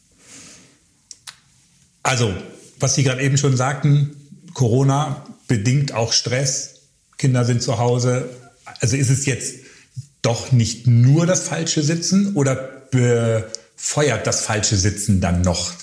Also, 2.02 2.32
was 2.78 2.94
Sie 2.94 3.02
gerade 3.02 3.22
eben 3.22 3.36
schon 3.36 3.56
sagten, 3.56 4.10
Corona 4.56 5.22
bedingt 5.48 5.92
auch 5.92 6.14
Stress. 6.14 6.76
Kinder 7.18 7.44
sind 7.44 7.62
zu 7.62 7.76
Hause. 7.76 8.30
Also 8.80 8.96
ist 8.96 9.10
es 9.10 9.26
jetzt 9.26 9.56
doch 10.22 10.50
nicht 10.50 10.86
nur 10.86 11.26
das 11.26 11.42
falsche 11.42 11.82
Sitzen 11.82 12.34
oder 12.36 12.54
befeuert 12.90 14.26
das 14.26 14.40
falsche 14.40 14.78
Sitzen 14.78 15.20
dann 15.20 15.42
noch 15.42 15.74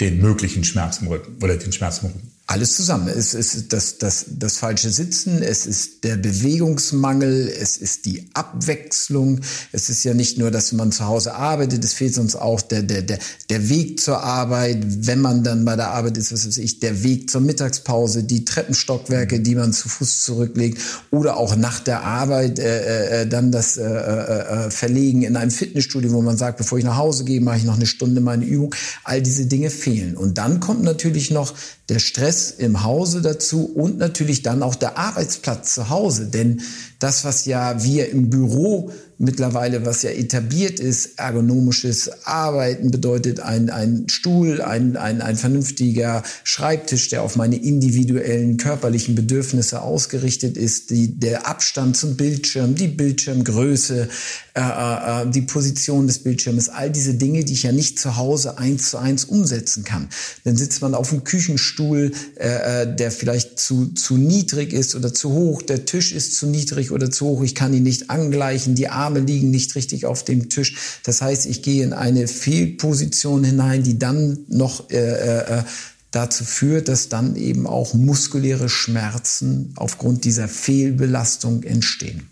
den 0.00 0.22
möglichen 0.22 0.64
Schmerz 0.64 0.96
im 1.02 1.08
Rücken 1.08 1.44
oder 1.44 1.58
den 1.58 1.74
Schmerz 1.74 1.98
im 1.98 2.06
Rücken? 2.06 2.32
Alles 2.48 2.76
zusammen. 2.76 3.08
Es 3.08 3.34
ist 3.34 3.72
das, 3.72 3.98
das, 3.98 4.26
das 4.38 4.58
falsche 4.58 4.90
Sitzen, 4.90 5.42
es 5.42 5.66
ist 5.66 6.04
der 6.04 6.16
Bewegungsmangel, 6.16 7.48
es 7.48 7.76
ist 7.76 8.06
die 8.06 8.30
Abwechslung. 8.34 9.40
Es 9.72 9.88
ist 9.88 10.04
ja 10.04 10.14
nicht 10.14 10.38
nur, 10.38 10.52
dass 10.52 10.70
man 10.70 10.92
zu 10.92 11.06
Hause 11.06 11.34
arbeitet, 11.34 11.84
es 11.84 11.92
fehlt 11.92 12.16
uns 12.18 12.36
auch 12.36 12.60
der, 12.60 12.84
der, 12.84 13.02
der, 13.02 13.18
der 13.50 13.68
Weg 13.68 14.00
zur 14.00 14.22
Arbeit, 14.22 14.78
wenn 15.06 15.20
man 15.20 15.42
dann 15.42 15.64
bei 15.64 15.74
der 15.74 15.90
Arbeit 15.90 16.18
ist, 16.18 16.32
was 16.32 16.46
weiß 16.46 16.58
ich, 16.58 16.78
der 16.78 17.02
Weg 17.02 17.30
zur 17.30 17.40
Mittagspause, 17.40 18.22
die 18.22 18.44
Treppenstockwerke, 18.44 19.40
die 19.40 19.56
man 19.56 19.72
zu 19.72 19.88
Fuß 19.88 20.22
zurücklegt 20.22 20.80
oder 21.10 21.38
auch 21.38 21.56
nach 21.56 21.80
der 21.80 22.04
Arbeit 22.04 22.60
äh, 22.60 23.22
äh, 23.22 23.26
dann 23.26 23.50
das 23.50 23.76
äh, 23.76 23.82
äh, 23.82 24.66
äh, 24.66 24.70
Verlegen 24.70 25.22
in 25.22 25.36
einem 25.36 25.50
Fitnessstudio, 25.50 26.12
wo 26.12 26.22
man 26.22 26.36
sagt, 26.36 26.58
bevor 26.58 26.78
ich 26.78 26.84
nach 26.84 26.96
Hause 26.96 27.24
gehe, 27.24 27.40
mache 27.40 27.56
ich 27.56 27.64
noch 27.64 27.76
eine 27.76 27.86
Stunde 27.86 28.20
meine 28.20 28.44
Übung. 28.44 28.72
All 29.02 29.20
diese 29.20 29.46
Dinge 29.46 29.70
fehlen. 29.70 30.16
Und 30.16 30.38
dann 30.38 30.60
kommt 30.60 30.84
natürlich 30.84 31.32
noch 31.32 31.52
der 31.88 32.00
Stress 32.00 32.50
im 32.50 32.82
Hause 32.82 33.22
dazu 33.22 33.64
und 33.64 33.98
natürlich 33.98 34.42
dann 34.42 34.62
auch 34.62 34.74
der 34.74 34.98
Arbeitsplatz 34.98 35.74
zu 35.74 35.88
Hause. 35.88 36.26
Denn 36.26 36.62
das, 36.98 37.24
was 37.24 37.44
ja 37.44 37.82
wir 37.82 38.10
im 38.10 38.30
Büro 38.30 38.90
mittlerweile, 39.18 39.86
was 39.86 40.02
ja 40.02 40.10
etabliert 40.10 40.78
ist, 40.78 41.18
ergonomisches 41.18 42.26
Arbeiten 42.26 42.90
bedeutet 42.90 43.40
ein, 43.40 43.70
ein 43.70 44.08
Stuhl, 44.08 44.60
ein, 44.60 44.96
ein, 44.96 45.22
ein 45.22 45.36
vernünftiger 45.36 46.22
Schreibtisch, 46.44 47.08
der 47.08 47.22
auf 47.22 47.36
meine 47.36 47.56
individuellen 47.56 48.58
körperlichen 48.58 49.14
Bedürfnisse 49.14 49.80
ausgerichtet 49.80 50.56
ist, 50.56 50.90
die, 50.90 51.18
der 51.18 51.46
Abstand 51.46 51.96
zum 51.96 52.16
Bildschirm, 52.16 52.74
die 52.74 52.88
Bildschirmgröße, 52.88 54.08
äh, 54.54 54.60
äh, 54.60 55.22
äh, 55.22 55.30
die 55.30 55.42
Position 55.42 56.06
des 56.06 56.18
Bildschirms, 56.18 56.68
all 56.68 56.90
diese 56.90 57.14
Dinge, 57.14 57.44
die 57.44 57.54
ich 57.54 57.62
ja 57.62 57.72
nicht 57.72 57.98
zu 57.98 58.16
Hause 58.16 58.58
eins 58.58 58.90
zu 58.90 58.98
eins 58.98 59.24
umsetzen 59.24 59.84
kann. 59.84 60.08
Dann 60.44 60.56
sitzt 60.56 60.82
man 60.82 60.94
auf 60.94 61.10
dem 61.10 61.24
Küchenstuhl, 61.24 62.12
äh, 62.36 62.82
äh, 62.82 62.96
der 62.96 63.10
vielleicht 63.10 63.58
zu, 63.58 63.94
zu 63.94 64.16
niedrig 64.16 64.72
ist 64.72 64.94
oder 64.94 65.12
zu 65.14 65.32
hoch, 65.32 65.62
der 65.62 65.86
Tisch 65.86 66.12
ist 66.12 66.36
zu 66.36 66.46
niedrig 66.46 66.85
oder 66.90 67.10
zu 67.10 67.26
hoch, 67.26 67.42
ich 67.42 67.54
kann 67.54 67.72
ihn 67.74 67.82
nicht 67.82 68.10
angleichen, 68.10 68.74
die 68.74 68.88
Arme 68.88 69.20
liegen 69.20 69.50
nicht 69.50 69.74
richtig 69.74 70.06
auf 70.06 70.24
dem 70.24 70.48
Tisch. 70.48 71.00
Das 71.04 71.22
heißt, 71.22 71.46
ich 71.46 71.62
gehe 71.62 71.84
in 71.84 71.92
eine 71.92 72.28
Fehlposition 72.28 73.44
hinein, 73.44 73.82
die 73.82 73.98
dann 73.98 74.38
noch 74.48 74.90
äh, 74.90 74.98
äh, 74.98 75.62
dazu 76.10 76.44
führt, 76.44 76.88
dass 76.88 77.08
dann 77.08 77.36
eben 77.36 77.66
auch 77.66 77.94
muskuläre 77.94 78.68
Schmerzen 78.68 79.72
aufgrund 79.76 80.24
dieser 80.24 80.48
Fehlbelastung 80.48 81.62
entstehen. 81.62 82.28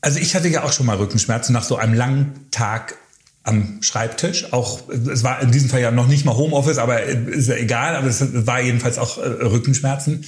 Also 0.00 0.20
ich 0.20 0.34
hatte 0.34 0.48
ja 0.48 0.62
auch 0.62 0.72
schon 0.72 0.86
mal 0.86 0.96
Rückenschmerzen 0.96 1.52
nach 1.52 1.64
so 1.64 1.76
einem 1.76 1.94
langen 1.94 2.32
Tag 2.50 2.96
am 3.42 3.78
Schreibtisch. 3.80 4.52
Auch 4.52 4.88
es 4.88 5.22
war 5.22 5.40
in 5.40 5.52
diesem 5.52 5.68
Fall 5.70 5.80
ja 5.80 5.90
noch 5.90 6.08
nicht 6.08 6.24
mal 6.24 6.36
Homeoffice, 6.36 6.78
aber 6.78 7.02
ist 7.02 7.48
ja 7.48 7.56
egal. 7.56 7.96
Aber 7.96 8.08
es 8.08 8.46
war 8.46 8.60
jedenfalls 8.60 8.98
auch 8.98 9.18
äh, 9.18 9.22
Rückenschmerzen. 9.22 10.24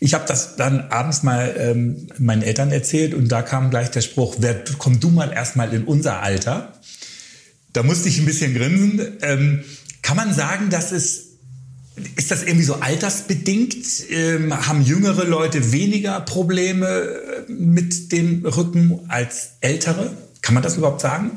Ich 0.00 0.14
habe 0.14 0.24
das 0.26 0.56
dann 0.56 0.80
abends 0.90 1.22
mal 1.22 1.54
ähm, 1.58 2.08
meinen 2.18 2.42
Eltern 2.42 2.70
erzählt 2.70 3.14
und 3.14 3.28
da 3.28 3.42
kam 3.42 3.70
gleich 3.70 3.90
der 3.90 4.02
Spruch, 4.02 4.36
wer, 4.38 4.62
komm 4.78 5.00
du 5.00 5.10
mal 5.10 5.32
erstmal 5.32 5.72
in 5.72 5.84
unser 5.84 6.22
Alter. 6.22 6.74
Da 7.72 7.82
musste 7.82 8.08
ich 8.08 8.18
ein 8.18 8.26
bisschen 8.26 8.54
grinsen. 8.54 9.18
Ähm, 9.22 9.64
kann 10.02 10.16
man 10.16 10.34
sagen, 10.34 10.70
dass 10.70 10.92
es 10.92 11.26
ist 12.16 12.30
das 12.30 12.42
irgendwie 12.42 12.64
so 12.64 12.74
altersbedingt? 12.74 14.10
Ähm, 14.10 14.66
haben 14.66 14.82
jüngere 14.82 15.24
Leute 15.24 15.72
weniger 15.72 16.20
Probleme 16.20 16.86
äh, 16.86 17.50
mit 17.50 18.12
dem 18.12 18.44
Rücken 18.44 19.00
als 19.08 19.52
ältere? 19.60 20.14
Kann 20.42 20.54
man 20.54 20.62
das 20.62 20.76
überhaupt 20.76 21.00
sagen? 21.00 21.30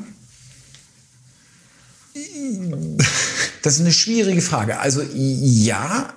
Das 3.62 3.74
ist 3.74 3.80
eine 3.80 3.92
schwierige 3.92 4.42
Frage. 4.42 4.78
Also 4.78 5.02
ja, 5.14 6.12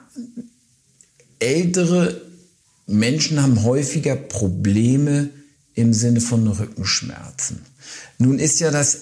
ältere 1.39 2.21
Menschen 2.85 3.41
haben 3.41 3.63
häufiger 3.63 4.15
Probleme 4.15 5.29
im 5.73 5.93
Sinne 5.93 6.21
von 6.21 6.47
Rückenschmerzen. 6.47 7.61
Nun 8.17 8.39
ist 8.39 8.59
ja 8.59 8.71
das 8.71 8.99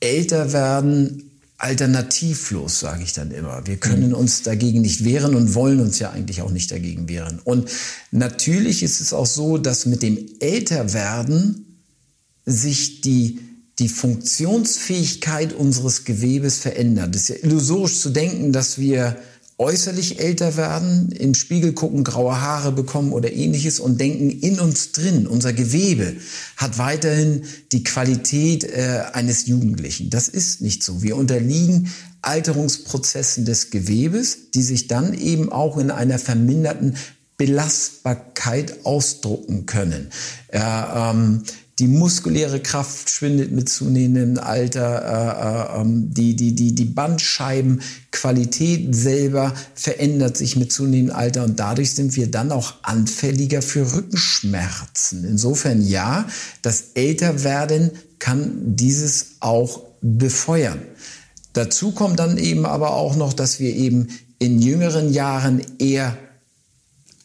Älterwerden 0.00 1.30
alternativlos, 1.58 2.80
sage 2.80 3.02
ich 3.02 3.12
dann 3.12 3.32
immer. 3.32 3.66
Wir 3.66 3.76
können 3.76 4.14
uns 4.14 4.42
dagegen 4.42 4.80
nicht 4.80 5.04
wehren 5.04 5.34
und 5.34 5.54
wollen 5.54 5.80
uns 5.80 5.98
ja 5.98 6.10
eigentlich 6.10 6.40
auch 6.40 6.50
nicht 6.50 6.70
dagegen 6.70 7.08
wehren. 7.08 7.40
Und 7.42 7.68
natürlich 8.12 8.82
ist 8.82 9.00
es 9.00 9.12
auch 9.12 9.26
so, 9.26 9.58
dass 9.58 9.84
mit 9.84 10.02
dem 10.02 10.18
Älterwerden 10.40 11.82
sich 12.46 13.00
die 13.00 13.40
die 13.78 13.88
Funktionsfähigkeit 13.88 15.52
unseres 15.52 16.04
Gewebes 16.04 16.58
verändert. 16.58 17.14
Es 17.14 17.22
ist 17.22 17.28
ja 17.28 17.36
illusorisch 17.44 18.00
zu 18.00 18.10
denken, 18.10 18.52
dass 18.52 18.78
wir 18.78 19.16
äußerlich 19.58 20.20
älter 20.20 20.56
werden, 20.56 21.10
im 21.10 21.34
Spiegel 21.34 21.72
gucken, 21.72 22.04
graue 22.04 22.40
Haare 22.40 22.70
bekommen 22.70 23.12
oder 23.12 23.32
ähnliches 23.32 23.80
und 23.80 24.00
denken 24.00 24.30
in 24.30 24.60
uns 24.60 24.92
drin, 24.92 25.26
unser 25.26 25.52
Gewebe 25.52 26.16
hat 26.56 26.78
weiterhin 26.78 27.42
die 27.72 27.82
Qualität 27.82 28.62
äh, 28.64 29.02
eines 29.12 29.46
Jugendlichen. 29.46 30.10
Das 30.10 30.28
ist 30.28 30.60
nicht 30.62 30.84
so. 30.84 31.02
Wir 31.02 31.16
unterliegen 31.16 31.92
Alterungsprozessen 32.22 33.44
des 33.44 33.70
Gewebes, 33.70 34.50
die 34.54 34.62
sich 34.62 34.86
dann 34.86 35.12
eben 35.12 35.50
auch 35.50 35.76
in 35.76 35.90
einer 35.90 36.20
verminderten 36.20 36.96
Belastbarkeit 37.36 38.84
ausdrucken 38.84 39.66
können. 39.66 40.10
Äh, 40.48 40.60
ähm, 40.60 41.42
die 41.78 41.86
muskuläre 41.86 42.60
Kraft 42.60 43.08
schwindet 43.08 43.52
mit 43.52 43.68
zunehmendem 43.68 44.42
Alter. 44.42 45.04
Äh, 45.04 45.76
äh, 45.76 45.80
ähm, 45.80 46.12
die, 46.12 46.34
die, 46.34 46.54
die, 46.54 46.74
die 46.74 46.84
Bandscheibenqualität 46.84 48.94
selber 48.94 49.54
verändert 49.74 50.36
sich 50.36 50.56
mit 50.56 50.72
zunehmendem 50.72 51.14
Alter 51.14 51.44
und 51.44 51.60
dadurch 51.60 51.94
sind 51.94 52.16
wir 52.16 52.30
dann 52.30 52.50
auch 52.50 52.74
anfälliger 52.82 53.62
für 53.62 53.94
Rückenschmerzen. 53.94 55.24
Insofern 55.24 55.86
ja, 55.86 56.26
das 56.62 56.92
Älterwerden 56.94 57.92
kann 58.18 58.76
dieses 58.76 59.36
auch 59.40 59.82
befeuern. 60.00 60.80
Dazu 61.52 61.92
kommt 61.92 62.18
dann 62.18 62.38
eben 62.38 62.66
aber 62.66 62.94
auch 62.94 63.16
noch, 63.16 63.32
dass 63.32 63.60
wir 63.60 63.74
eben 63.74 64.08
in 64.38 64.60
jüngeren 64.60 65.12
Jahren 65.12 65.62
eher 65.78 66.16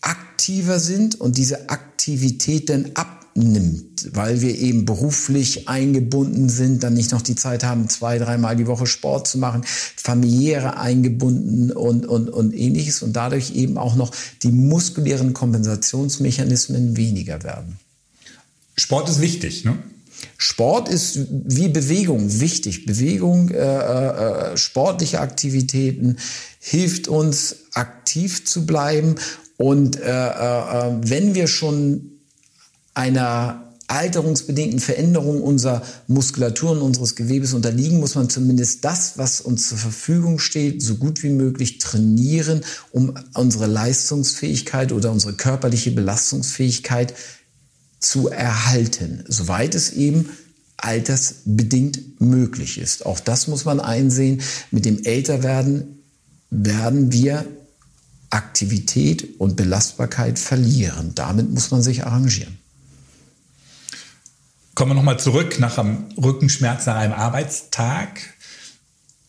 aktiver 0.01 0.79
sind 0.79 1.19
und 1.19 1.37
diese 1.37 1.69
Aktivität 1.69 2.69
dann 2.69 2.91
ab 2.95 3.22
nimmt, 3.35 4.15
weil 4.15 4.41
wir 4.41 4.57
eben 4.57 4.85
beruflich 4.85 5.67
eingebunden 5.67 6.49
sind, 6.49 6.83
dann 6.83 6.93
nicht 6.93 7.11
noch 7.11 7.21
die 7.21 7.35
Zeit 7.35 7.63
haben, 7.63 7.89
zwei, 7.89 8.19
dreimal 8.19 8.55
die 8.55 8.67
Woche 8.67 8.85
Sport 8.85 9.27
zu 9.27 9.39
machen, 9.39 9.63
familiäre 9.65 10.77
eingebunden 10.77 11.71
und, 11.71 12.05
und, 12.05 12.29
und 12.29 12.53
ähnliches 12.53 13.01
und 13.01 13.13
dadurch 13.13 13.55
eben 13.55 13.77
auch 13.77 13.95
noch 13.95 14.11
die 14.43 14.51
muskulären 14.51 15.33
Kompensationsmechanismen 15.33 16.95
weniger 16.95 17.43
werden. 17.43 17.77
Sport 18.75 19.09
ist 19.09 19.21
wichtig, 19.21 19.65
ne? 19.65 19.77
Sport 20.37 20.89
ist 20.89 21.19
wie 21.29 21.67
Bewegung 21.67 22.39
wichtig. 22.39 22.85
Bewegung, 22.85 23.49
äh, 23.49 23.57
äh, 23.57 24.57
sportliche 24.57 25.19
Aktivitäten 25.19 26.17
hilft 26.59 27.07
uns 27.07 27.57
aktiv 27.73 28.45
zu 28.45 28.65
bleiben. 28.65 29.15
Und 29.57 29.99
äh, 29.99 30.03
äh, 30.03 30.89
äh 30.89 30.95
wenn 31.01 31.35
wir 31.35 31.47
schon 31.47 32.12
einer 32.93 33.73
alterungsbedingten 33.87 34.79
Veränderung 34.79 35.41
unserer 35.41 35.83
Muskulatur 36.07 36.71
und 36.71 36.81
unseres 36.81 37.15
Gewebes 37.15 37.53
unterliegen, 37.53 37.99
muss 37.99 38.15
man 38.15 38.29
zumindest 38.29 38.83
das, 38.85 39.17
was 39.17 39.41
uns 39.41 39.69
zur 39.69 39.77
Verfügung 39.77 40.39
steht, 40.39 40.81
so 40.81 40.95
gut 40.95 41.21
wie 41.21 41.29
möglich 41.29 41.79
trainieren, 41.79 42.61
um 42.91 43.13
unsere 43.33 43.67
Leistungsfähigkeit 43.67 44.91
oder 44.91 45.11
unsere 45.11 45.33
körperliche 45.33 45.91
Belastungsfähigkeit 45.91 47.13
zu 47.99 48.29
erhalten, 48.29 49.23
soweit 49.27 49.75
es 49.75 49.91
eben 49.91 50.29
altersbedingt 50.77 52.19
möglich 52.19 52.77
ist. 52.77 53.05
Auch 53.05 53.19
das 53.19 53.47
muss 53.47 53.63
man 53.65 53.79
einsehen. 53.79 54.41
Mit 54.71 54.85
dem 54.85 55.03
Älterwerden 55.03 55.99
werden 56.49 57.11
wir 57.11 57.45
Aktivität 58.29 59.39
und 59.39 59.55
Belastbarkeit 59.55 60.39
verlieren. 60.39 61.11
Damit 61.15 61.51
muss 61.51 61.71
man 61.71 61.81
sich 61.81 62.05
arrangieren. 62.05 62.57
Kommen 64.75 64.91
wir 64.91 64.95
nochmal 64.95 65.19
zurück 65.19 65.59
nach 65.59 65.77
einem 65.77 66.05
Rückenschmerz 66.17 66.85
nach 66.85 66.95
einem 66.95 67.13
Arbeitstag. 67.13 68.21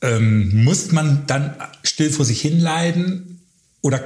Ähm, 0.00 0.64
muss 0.64 0.92
man 0.92 1.26
dann 1.26 1.54
still 1.82 2.10
vor 2.10 2.24
sich 2.24 2.40
hinleiden 2.40 3.40
oder 3.82 4.02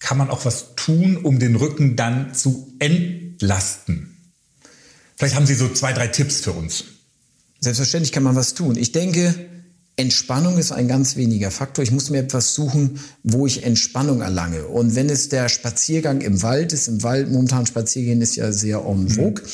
kann 0.00 0.18
man 0.18 0.30
auch 0.30 0.44
was 0.44 0.74
tun, 0.74 1.16
um 1.16 1.38
den 1.38 1.54
Rücken 1.54 1.94
dann 1.94 2.34
zu 2.34 2.74
entlasten? 2.80 4.16
Vielleicht 5.16 5.36
haben 5.36 5.46
Sie 5.46 5.54
so 5.54 5.68
zwei, 5.68 5.92
drei 5.92 6.08
Tipps 6.08 6.40
für 6.40 6.52
uns. 6.52 6.84
Selbstverständlich 7.60 8.10
kann 8.10 8.24
man 8.24 8.34
was 8.34 8.54
tun. 8.54 8.76
Ich 8.76 8.90
denke, 8.90 9.34
Entspannung 9.94 10.58
ist 10.58 10.72
ein 10.72 10.88
ganz 10.88 11.16
weniger 11.16 11.52
Faktor. 11.52 11.84
Ich 11.84 11.92
muss 11.92 12.10
mir 12.10 12.18
etwas 12.18 12.54
suchen, 12.54 12.98
wo 13.22 13.46
ich 13.46 13.62
Entspannung 13.62 14.22
erlange. 14.22 14.66
Und 14.66 14.96
wenn 14.96 15.08
es 15.08 15.28
der 15.28 15.48
Spaziergang 15.48 16.22
im 16.22 16.42
Wald 16.42 16.72
ist, 16.72 16.88
im 16.88 17.02
Wald 17.04 17.30
momentan 17.30 17.66
spazieren 17.66 18.20
ist 18.22 18.34
ja 18.34 18.50
sehr 18.50 18.78
en 18.84 19.08
vogue, 19.08 19.42
mhm. 19.44 19.48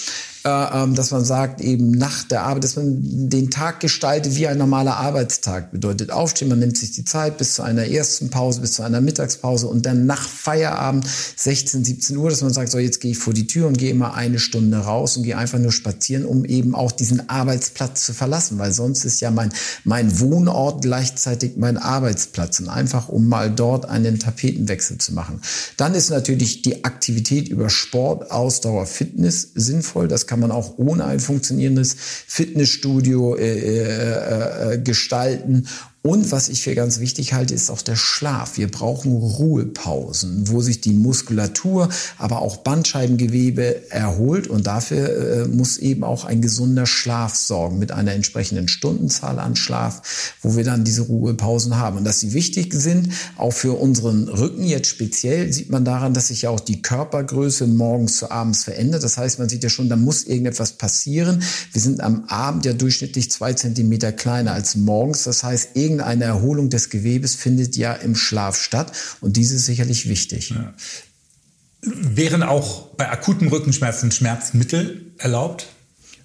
Äh, 0.44 0.48
ähm, 0.48 0.94
dass 0.94 1.10
man 1.10 1.24
sagt, 1.24 1.60
eben 1.60 1.90
nach 1.90 2.22
der 2.24 2.42
Arbeit, 2.44 2.64
dass 2.64 2.76
man 2.76 3.28
den 3.28 3.50
Tag 3.50 3.80
gestaltet 3.80 4.36
wie 4.36 4.46
ein 4.46 4.58
normaler 4.58 4.96
Arbeitstag. 4.96 5.72
Bedeutet 5.72 6.10
aufstehen, 6.12 6.48
man 6.48 6.60
nimmt 6.60 6.76
sich 6.76 6.92
die 6.92 7.04
Zeit 7.04 7.38
bis 7.38 7.54
zu 7.54 7.62
einer 7.62 7.86
ersten 7.86 8.30
Pause, 8.30 8.60
bis 8.60 8.74
zu 8.74 8.82
einer 8.82 9.00
Mittagspause 9.00 9.66
und 9.66 9.84
dann 9.84 10.06
nach 10.06 10.28
Feierabend 10.28 11.06
16, 11.36 11.84
17 11.84 12.16
Uhr, 12.16 12.30
dass 12.30 12.42
man 12.42 12.52
sagt, 12.52 12.70
so 12.70 12.78
jetzt 12.78 13.00
gehe 13.00 13.10
ich 13.10 13.18
vor 13.18 13.34
die 13.34 13.48
Tür 13.48 13.66
und 13.66 13.78
gehe 13.78 13.90
immer 13.90 14.14
eine 14.14 14.38
Stunde 14.38 14.78
raus 14.78 15.16
und 15.16 15.24
gehe 15.24 15.36
einfach 15.36 15.58
nur 15.58 15.72
spazieren, 15.72 16.24
um 16.24 16.44
eben 16.44 16.74
auch 16.74 16.92
diesen 16.92 17.28
Arbeitsplatz 17.28 18.06
zu 18.06 18.14
verlassen, 18.14 18.58
weil 18.58 18.72
sonst 18.72 19.04
ist 19.04 19.20
ja 19.20 19.32
mein, 19.32 19.52
mein 19.82 20.20
Wohnort 20.20 20.82
gleichzeitig 20.82 21.56
mein 21.56 21.78
Arbeitsplatz 21.78 22.60
und 22.60 22.68
einfach 22.68 23.08
um 23.08 23.28
mal 23.28 23.50
dort 23.50 23.86
einen 23.86 24.20
Tapetenwechsel 24.20 24.98
zu 24.98 25.14
machen. 25.14 25.40
Dann 25.76 25.94
ist 25.94 26.10
natürlich 26.10 26.62
die 26.62 26.84
Aktivität 26.84 27.48
über 27.48 27.70
Sport, 27.70 28.30
Ausdauer, 28.30 28.86
Fitness 28.86 29.48
sinnvoll. 29.54 30.06
Das 30.06 30.27
kann 30.28 30.38
man 30.40 30.52
auch 30.52 30.78
ohne 30.78 31.06
ein 31.06 31.18
funktionierendes 31.18 31.96
Fitnessstudio 31.98 33.34
äh, 33.34 33.58
äh, 33.58 34.74
äh, 34.74 34.78
gestalten 34.78 35.66
und 36.08 36.32
was 36.32 36.48
ich 36.48 36.62
für 36.62 36.74
ganz 36.74 37.00
wichtig 37.00 37.34
halte, 37.34 37.52
ist 37.52 37.68
auch 37.68 37.82
der 37.82 37.94
Schlaf. 37.94 38.56
Wir 38.56 38.70
brauchen 38.70 39.12
Ruhepausen, 39.12 40.48
wo 40.48 40.62
sich 40.62 40.80
die 40.80 40.94
Muskulatur, 40.94 41.90
aber 42.16 42.40
auch 42.40 42.56
Bandscheibengewebe 42.56 43.90
erholt. 43.90 44.46
Und 44.46 44.66
dafür 44.66 45.42
äh, 45.42 45.48
muss 45.48 45.76
eben 45.76 46.04
auch 46.04 46.24
ein 46.24 46.40
gesunder 46.40 46.86
Schlaf 46.86 47.34
sorgen 47.34 47.78
mit 47.78 47.92
einer 47.92 48.12
entsprechenden 48.12 48.68
Stundenzahl 48.68 49.38
an 49.38 49.54
Schlaf, 49.54 50.32
wo 50.40 50.56
wir 50.56 50.64
dann 50.64 50.82
diese 50.82 51.02
Ruhepausen 51.02 51.76
haben. 51.76 51.98
Und 51.98 52.04
dass 52.04 52.20
sie 52.20 52.32
wichtig 52.32 52.72
sind, 52.72 53.10
auch 53.36 53.52
für 53.52 53.78
unseren 53.78 54.28
Rücken 54.30 54.64
jetzt 54.64 54.88
speziell, 54.88 55.52
sieht 55.52 55.68
man 55.68 55.84
daran, 55.84 56.14
dass 56.14 56.28
sich 56.28 56.40
ja 56.40 56.48
auch 56.48 56.60
die 56.60 56.80
Körpergröße 56.80 57.66
morgens 57.66 58.16
zu 58.16 58.30
abends 58.30 58.64
verändert. 58.64 59.02
Das 59.02 59.18
heißt, 59.18 59.40
man 59.40 59.50
sieht 59.50 59.62
ja 59.62 59.68
schon, 59.68 59.90
da 59.90 59.96
muss 59.96 60.24
irgendetwas 60.24 60.72
passieren. 60.72 61.42
Wir 61.72 61.82
sind 61.82 62.00
am 62.00 62.24
Abend 62.28 62.64
ja 62.64 62.72
durchschnittlich 62.72 63.30
zwei 63.30 63.52
Zentimeter 63.52 64.10
kleiner 64.10 64.54
als 64.54 64.74
morgens. 64.74 65.24
Das 65.24 65.42
heißt, 65.42 65.72
irgend 65.74 65.97
eine 66.00 66.24
Erholung 66.24 66.70
des 66.70 66.90
Gewebes 66.90 67.34
findet 67.34 67.76
ja 67.76 67.92
im 67.92 68.14
Schlaf 68.14 68.60
statt 68.60 68.92
und 69.20 69.36
diese 69.36 69.56
ist 69.56 69.66
sicherlich 69.66 70.08
wichtig. 70.08 70.50
Ja. 70.50 70.74
Wären 71.82 72.42
auch 72.42 72.88
bei 72.96 73.08
akuten 73.08 73.48
Rückenschmerzen 73.48 74.10
Schmerzmittel 74.10 75.12
erlaubt? 75.18 75.68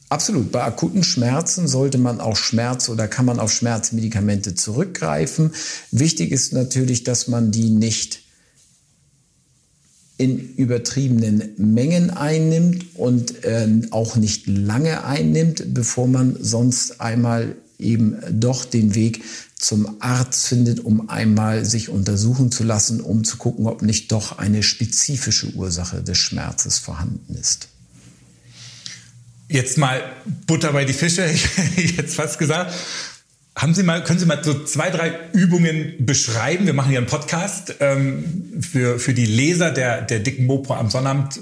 Absolut. 0.10 0.52
Bei 0.52 0.64
akuten 0.64 1.04
Schmerzen 1.04 1.68
sollte 1.68 1.98
man 1.98 2.20
auch 2.20 2.36
Schmerz 2.36 2.90
oder 2.90 3.08
kann 3.08 3.26
man 3.26 3.40
auf 3.40 3.52
Schmerzmedikamente 3.52 4.54
zurückgreifen. 4.54 5.52
Wichtig 5.92 6.32
ist 6.32 6.54
natürlich, 6.54 7.04
dass 7.04 7.28
man 7.28 7.52
die 7.52 7.70
nicht 7.70 8.22
in 10.18 10.54
übertriebenen 10.56 11.50
Mengen 11.58 12.12
einnimmt 12.12 12.96
und 12.96 13.44
äh, 13.44 13.68
auch 13.90 14.16
nicht 14.16 14.46
lange 14.48 15.04
einnimmt, 15.04 15.74
bevor 15.74 16.08
man 16.08 16.38
sonst 16.40 17.02
einmal 17.02 17.56
eben 17.80 18.18
doch 18.32 18.66
den 18.66 18.96
Weg 18.96 19.24
zum 19.58 20.02
Arzt 20.02 20.48
findet, 20.48 20.82
um 20.82 21.10
einmal 21.10 21.66
sich 21.66 21.90
untersuchen 21.90 22.52
zu 22.52 22.64
lassen, 22.64 23.00
um 23.02 23.24
zu 23.24 23.38
gucken, 23.38 23.66
ob 23.68 23.82
nicht 23.82 24.12
doch 24.12 24.38
eine 24.38 24.62
spezifische 24.62 25.54
Ursache 25.54 26.04
des 26.04 26.18
Schmerzes 26.18 26.80
vorhanden 26.80 27.36
ist. 27.36 27.70
Jetzt 29.48 29.78
mal 29.78 30.02
Butter 30.48 30.74
bei 30.74 30.84
die 30.84 30.94
Fische, 30.94 31.26
jetzt 31.76 32.16
fast 32.16 32.40
gesagt. 32.40 32.74
Haben 33.56 33.76
Sie 33.76 33.84
mal, 33.84 34.04
können 34.04 34.18
Sie 34.18 34.26
mal 34.26 34.44
so 34.44 34.64
zwei, 34.66 34.90
drei 34.90 35.14
Übungen 35.32 35.94
beschreiben? 36.00 36.66
Wir 36.66 36.74
machen 36.74 36.92
ja 36.92 36.98
einen 36.98 37.08
Podcast 37.08 37.76
ähm, 37.80 38.60
für, 38.60 39.00
für 39.00 39.14
die 39.14 39.28
Leser 39.28 39.70
der, 39.70 40.02
der 40.02 40.20
dicken 40.20 40.46
Mopo 40.46 40.74
am 40.74 40.90
Sonnabend 40.90 41.40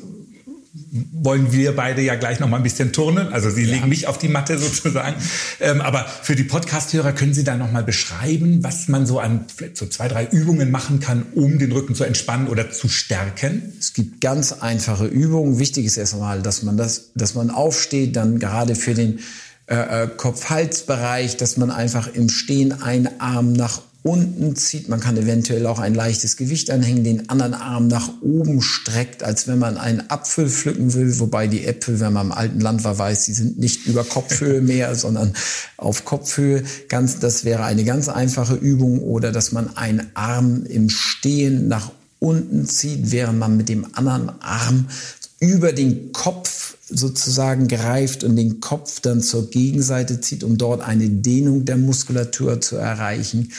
wollen 0.74 1.52
wir 1.52 1.76
beide 1.76 2.02
ja 2.02 2.16
gleich 2.16 2.40
noch 2.40 2.48
mal 2.48 2.58
ein 2.58 2.64
bisschen 2.64 2.94
turnen. 2.94 3.34
Also 3.34 3.50
Sie 3.50 3.64
ja. 3.64 3.74
legen 3.74 3.90
mich 3.90 4.08
auf 4.08 4.18
die 4.18 4.30
Matte 4.30 4.58
sozusagen. 4.60 5.16
Ähm, 5.60 5.82
aber 5.82 6.06
für 6.06 6.36
die 6.36 6.44
Podcast-Hörer 6.44 7.12
können 7.12 7.34
Sie 7.34 7.44
da 7.44 7.58
noch 7.58 7.72
mal 7.72 7.84
beschreiben, 7.84 8.64
was 8.64 8.88
man 8.88 9.06
so 9.06 9.20
an 9.20 9.46
vielleicht 9.54 9.78
so 9.78 9.86
zwei, 9.88 10.08
drei 10.08 10.26
Übungen 10.26 10.72
machen 10.72 11.00
kann, 11.02 11.26
um 11.36 11.60
den 11.60 11.72
Rücken 11.72 11.94
zu 11.94 12.06
entspannen 12.06 12.48
oder 12.48 12.72
zu 12.72 12.88
stärken? 12.88 13.74
Es 13.80 13.94
gibt 13.94 14.22
ganz 14.22 14.54
einfache 14.54 15.06
Übungen. 15.06 15.60
Wichtig 15.60 15.86
ist 15.86 15.98
erstmal, 15.98 16.42
dass 16.42 16.64
man 16.64 16.78
das, 16.78 17.12
dass 17.16 17.36
man 17.36 17.50
aufsteht, 17.50 18.16
dann 18.16 18.40
gerade 18.40 18.76
für 18.76 18.94
den 18.94 19.20
äh, 19.68 20.04
äh 20.04 20.08
Kopf-Hals-Bereich, 20.08 21.36
dass 21.36 21.58
man 21.58 21.70
einfach 21.70 22.14
im 22.14 22.30
Stehen 22.30 22.82
einen 22.82 23.20
Arm 23.20 23.52
nach 23.52 23.82
unten 24.04 24.56
zieht. 24.56 24.90
Man 24.90 25.00
kann 25.00 25.16
eventuell 25.16 25.68
auch 25.68 25.80
ein 25.80 25.94
leichtes 25.94 26.36
Gewicht 26.36 26.72
anhängen, 26.72 27.04
den 27.04 27.30
anderen 27.30 27.54
Arm 27.54 27.88
nach 27.88 28.10
oben 28.22 28.62
streckt, 28.62 29.24
als 29.24 29.48
wenn 29.48 29.60
man 29.60 29.78
einen 29.78 30.10
Apfel 30.10 30.50
pflücken 30.50 30.94
will. 30.94 31.20
Wobei 31.20 31.48
die 31.48 31.66
Äpfel, 31.66 32.00
wenn 32.00 32.14
man 32.14 32.28
im 32.28 32.32
alten 32.32 32.60
Land 32.60 32.84
war, 32.84 32.98
weiß, 32.98 33.26
die 33.26 33.34
sind 33.34 33.60
nicht 33.60 33.86
über 33.86 34.04
Kopfhöhe 34.04 34.62
mehr, 34.62 34.96
sondern 34.96 35.34
auf 35.78 36.06
Kopfhöhe. 36.06 36.64
Ganz, 36.90 37.20
das 37.20 37.46
wäre 37.46 37.64
eine 37.64 37.84
ganz 37.84 38.10
einfache 38.10 38.56
Übung. 38.56 39.00
Oder 39.00 39.32
dass 39.32 39.52
man 39.52 39.78
einen 39.78 40.10
Arm 40.16 40.66
im 40.66 40.90
Stehen 40.90 41.68
nach 41.68 41.92
unten 42.20 42.66
zieht, 42.66 43.12
während 43.12 43.40
man 43.40 43.58
mit 43.58 43.70
dem 43.70 43.88
anderen 43.96 44.30
Arm 44.42 44.88
über 45.40 45.74
den 45.74 46.12
Kopf 46.12 46.78
sozusagen 46.92 47.68
greift 47.68 48.24
und 48.24 48.36
den 48.36 48.60
Kopf 48.60 49.00
dann 49.00 49.22
zur 49.22 49.50
Gegenseite 49.50 50.22
zieht, 50.22 50.44
um 50.44 50.58
dort 50.58 50.82
eine 50.82 51.10
Dehnung 51.10 51.66
der 51.66 51.78
Muskulatur 51.78 52.62
zu 52.62 52.76
erreichen. 52.76 53.52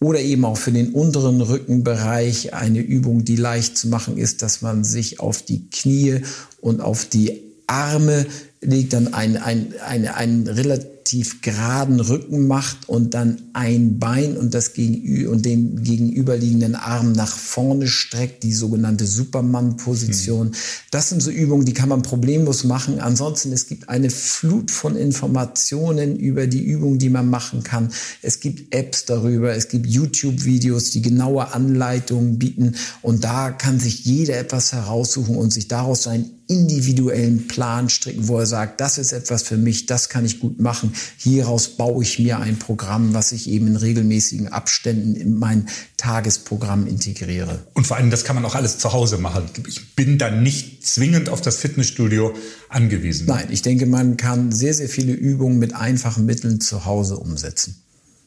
Oder 0.00 0.20
eben 0.20 0.44
auch 0.44 0.58
für 0.58 0.72
den 0.72 0.92
unteren 0.92 1.40
Rückenbereich 1.40 2.52
eine 2.52 2.80
Übung, 2.80 3.24
die 3.24 3.36
leicht 3.36 3.78
zu 3.78 3.88
machen 3.88 4.18
ist, 4.18 4.42
dass 4.42 4.60
man 4.60 4.84
sich 4.84 5.20
auf 5.20 5.42
die 5.42 5.68
Knie 5.70 6.20
und 6.60 6.80
auf 6.80 7.06
die 7.06 7.40
Arme 7.66 8.26
legt, 8.60 8.92
dann 8.92 9.14
ein, 9.14 9.36
ein, 9.36 9.74
ein, 9.86 10.06
ein 10.06 10.46
relativ 10.46 10.93
relativ 11.04 11.42
geraden 11.42 12.00
Rücken 12.00 12.46
macht 12.46 12.88
und 12.88 13.12
dann 13.12 13.42
ein 13.52 13.98
Bein 13.98 14.38
und, 14.38 14.54
das 14.54 14.72
gegenü 14.72 15.28
und 15.28 15.44
den 15.44 15.82
gegenüberliegenden 15.82 16.74
Arm 16.74 17.12
nach 17.12 17.36
vorne 17.36 17.86
streckt, 17.88 18.42
die 18.42 18.54
sogenannte 18.54 19.06
Superman-Position. 19.06 20.48
Mhm. 20.48 20.52
Das 20.90 21.10
sind 21.10 21.22
so 21.22 21.30
Übungen, 21.30 21.66
die 21.66 21.74
kann 21.74 21.90
man 21.90 22.02
problemlos 22.02 22.64
machen. 22.64 23.00
Ansonsten, 23.00 23.52
es 23.52 23.66
gibt 23.66 23.88
eine 23.90 24.08
Flut 24.08 24.70
von 24.70 24.96
Informationen 24.96 26.16
über 26.16 26.46
die 26.46 26.64
Übungen, 26.64 26.98
die 26.98 27.10
man 27.10 27.28
machen 27.28 27.62
kann. 27.62 27.90
Es 28.22 28.40
gibt 28.40 28.74
Apps 28.74 29.04
darüber, 29.04 29.54
es 29.54 29.68
gibt 29.68 29.86
YouTube-Videos, 29.86 30.90
die 30.90 31.02
genaue 31.02 31.52
Anleitungen 31.52 32.38
bieten 32.38 32.76
und 33.02 33.24
da 33.24 33.50
kann 33.50 33.78
sich 33.78 34.04
jeder 34.04 34.38
etwas 34.38 34.72
heraussuchen 34.72 35.36
und 35.36 35.52
sich 35.52 35.68
daraus 35.68 36.04
sein 36.04 36.30
individuellen 36.54 37.48
Plan 37.48 37.88
stricken, 37.88 38.28
wo 38.28 38.38
er 38.38 38.46
sagt, 38.46 38.80
das 38.80 38.98
ist 38.98 39.12
etwas 39.12 39.42
für 39.42 39.56
mich, 39.56 39.86
das 39.86 40.08
kann 40.08 40.24
ich 40.24 40.40
gut 40.40 40.60
machen. 40.60 40.94
Hieraus 41.18 41.68
baue 41.68 42.02
ich 42.02 42.18
mir 42.18 42.38
ein 42.38 42.58
Programm, 42.58 43.14
was 43.14 43.32
ich 43.32 43.48
eben 43.48 43.66
in 43.66 43.76
regelmäßigen 43.76 44.48
Abständen 44.48 45.14
in 45.14 45.38
mein 45.38 45.68
Tagesprogramm 45.96 46.86
integriere. 46.86 47.66
Und 47.74 47.86
vor 47.86 47.96
allem, 47.96 48.10
das 48.10 48.24
kann 48.24 48.36
man 48.36 48.44
auch 48.44 48.54
alles 48.54 48.78
zu 48.78 48.92
Hause 48.92 49.18
machen. 49.18 49.44
Ich 49.66 49.94
bin 49.94 50.18
dann 50.18 50.42
nicht 50.42 50.86
zwingend 50.86 51.28
auf 51.28 51.40
das 51.40 51.56
Fitnessstudio 51.56 52.34
angewiesen. 52.68 53.26
Nein, 53.26 53.48
ich 53.50 53.62
denke, 53.62 53.86
man 53.86 54.16
kann 54.16 54.52
sehr, 54.52 54.74
sehr 54.74 54.88
viele 54.88 55.12
Übungen 55.12 55.58
mit 55.58 55.74
einfachen 55.74 56.24
Mitteln 56.26 56.60
zu 56.60 56.84
Hause 56.84 57.16
umsetzen. 57.16 57.82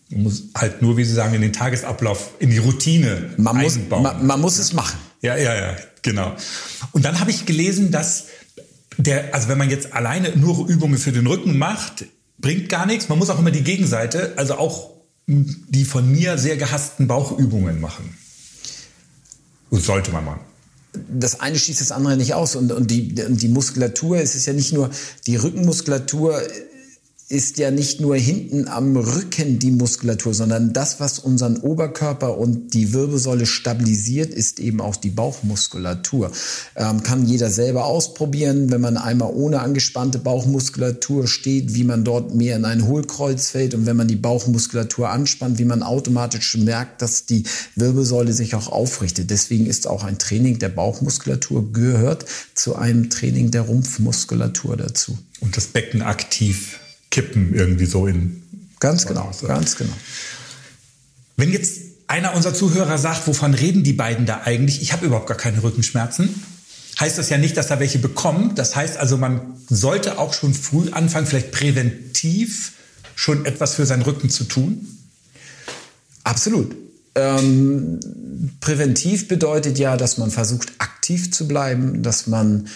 Man 0.10 0.24
muss 0.24 0.44
halt 0.56 0.82
nur, 0.82 0.98
wie 0.98 1.04
Sie 1.04 1.14
sagen, 1.14 1.34
in 1.34 1.42
den 1.42 1.54
Tagesablauf, 1.54 2.32
in 2.40 2.50
die 2.50 2.60
Routine 2.60 3.30
man 3.38 3.58
einbauen. 3.58 4.04
Muss, 4.04 4.14
man, 4.14 4.28
man 4.28 4.42
muss 4.42 4.58
es 4.58 4.74
machen. 4.74 4.98
Ja, 5.22 5.36
ja, 5.36 5.56
ja, 5.56 5.76
genau. 6.08 6.36
Und 6.94 7.06
dann 7.06 7.20
habe 7.20 7.32
ich 7.32 7.46
gelesen, 7.46 7.92
dass 7.92 8.26
der, 8.98 9.34
also 9.36 9.50
wenn 9.50 9.58
man 9.58 9.70
jetzt 9.70 9.94
alleine 9.94 10.36
nur 10.36 10.68
Übungen 10.68 10.98
für 10.98 11.12
den 11.12 11.28
Rücken 11.28 11.58
macht, 11.58 12.06
bringt 12.40 12.70
gar 12.70 12.86
nichts. 12.86 13.10
Man 13.10 13.20
muss 13.20 13.30
auch 13.30 13.40
immer 13.40 13.52
die 13.52 13.64
Gegenseite, 13.64 14.34
also 14.38 14.56
auch 14.56 14.92
die 15.28 15.86
von 15.86 16.10
mir 16.10 16.38
sehr 16.38 16.58
gehassten 16.58 17.08
Bauchübungen 17.08 17.80
machen. 17.82 18.18
Und 19.70 19.84
sollte 19.84 20.12
man 20.12 20.24
machen 20.26 20.40
das 21.10 21.40
eine 21.40 21.58
schließt 21.58 21.82
das 21.82 21.92
andere 21.92 22.18
nicht 22.18 22.34
aus. 22.34 22.56
Und, 22.56 22.72
und 22.72 22.90
die, 22.90 23.14
die 23.14 23.48
Muskulatur, 23.48 24.18
es 24.18 24.36
ist 24.36 24.46
ja 24.46 24.54
nicht 24.54 24.74
nur 24.74 24.90
die 25.26 25.36
Rückenmuskulatur, 25.36 26.42
ist 27.30 27.58
ja 27.58 27.72
nicht 27.72 28.00
nur 28.00 28.16
hinten 28.16 28.70
am 28.70 28.96
Rücken 28.96 29.60
die 29.60 29.72
Muskulatur, 29.72 30.34
sondern 30.34 30.72
das, 30.72 31.02
was 31.02 31.20
unseren 31.20 31.58
Oberkörper 31.58 32.38
und 32.38 32.74
die 32.74 32.94
Wirbelsäule 32.94 33.46
stabilisiert, 33.46 34.34
ist 34.34 34.62
eben 34.62 34.80
auch 34.80 34.96
die 34.96 35.10
Bauchmuskulatur. 35.10 36.32
Ähm, 36.78 37.04
kann 37.04 37.26
jeder 37.26 37.50
selber 37.50 37.84
ausprobieren, 37.84 38.72
wenn 38.72 38.80
man 38.80 38.96
einmal 38.96 39.34
ohne 39.34 39.60
angespannte 39.60 40.20
Bauchmuskulatur 40.20 41.28
steht, 41.28 41.74
wie 41.74 41.84
man 41.84 42.06
dort 42.06 42.34
mehr 42.34 42.56
in 42.56 42.64
ein 42.64 42.88
Hohlkreuz 42.88 43.50
fällt 43.50 43.74
und 43.74 43.86
wenn 43.86 43.98
man 43.98 44.08
die 44.08 44.16
Bauchmuskulatur 44.16 45.10
anspannt, 45.10 45.60
wie 45.60 45.66
man 45.66 45.84
automatisch 45.84 46.56
merkt, 46.56 47.02
dass 47.02 47.26
die 47.26 47.44
Wirbelsäule 47.76 48.32
sich 48.32 48.56
auch 48.56 48.72
aufrichtet. 48.72 49.32
Deswegen 49.32 49.66
ist 49.66 49.86
auch 49.86 50.06
ein 50.06 50.18
Training 50.18 50.60
der 50.60 50.70
Bauchmuskulatur 50.70 51.74
gehört 51.74 52.24
zu 52.56 52.78
einem 52.78 53.10
Training 53.10 53.52
der 53.52 53.64
Rumpfmuskulatur 53.64 54.78
dazu. 54.78 55.18
Und 55.42 55.58
das 55.58 55.68
Becken 55.68 56.02
aktiv 56.02 56.80
kippen 57.18 57.56
irgendwie 57.56 57.88
so 57.88 58.06
in. 58.06 58.44
Ganz 58.80 59.08
genau, 59.08 59.32
ganz 59.48 59.76
genau. 59.76 59.94
Wenn 61.36 61.52
jetzt 61.52 61.82
einer 62.06 62.36
unserer 62.36 62.54
Zuhörer 62.54 63.00
sagt, 63.00 63.26
wovon 63.26 63.56
reden 63.56 63.84
die 63.84 63.94
beiden 63.94 64.28
da 64.28 64.42
eigentlich? 64.46 64.84
Ich 64.84 64.94
habe 64.94 65.08
überhaupt 65.08 65.26
gar 65.26 65.36
keine 65.36 65.64
Rückenschmerzen. 65.64 66.30
heißt 67.00 67.18
das 67.18 67.30
ja 67.30 67.40
nicht, 67.40 67.58
dass 67.58 67.72
er 67.72 67.80
welche 67.80 67.98
bekommt. 67.98 68.60
Das 68.60 68.76
heißt 68.76 68.98
also, 68.98 69.18
man 69.18 69.56
sollte 69.68 70.20
auch 70.20 70.36
schon 70.36 70.54
früh 70.54 70.92
anfangen, 70.92 71.26
vielleicht 71.26 71.52
präventiv 71.52 72.74
schon 73.16 73.48
etwas 73.48 73.74
für 73.74 73.88
seinen 73.88 74.04
Rücken 74.04 74.30
zu 74.30 74.44
tun. 74.44 74.86
Absolut. 76.24 76.76
Ähm, 77.16 78.00
präventiv 78.60 79.28
bedeutet 79.28 79.80
ja, 79.80 79.98
dass 79.98 80.20
man 80.20 80.30
versucht, 80.30 80.74
aktiv 80.78 81.32
zu 81.32 81.48
bleiben, 81.48 82.04
dass 82.04 82.28
man 82.28 82.68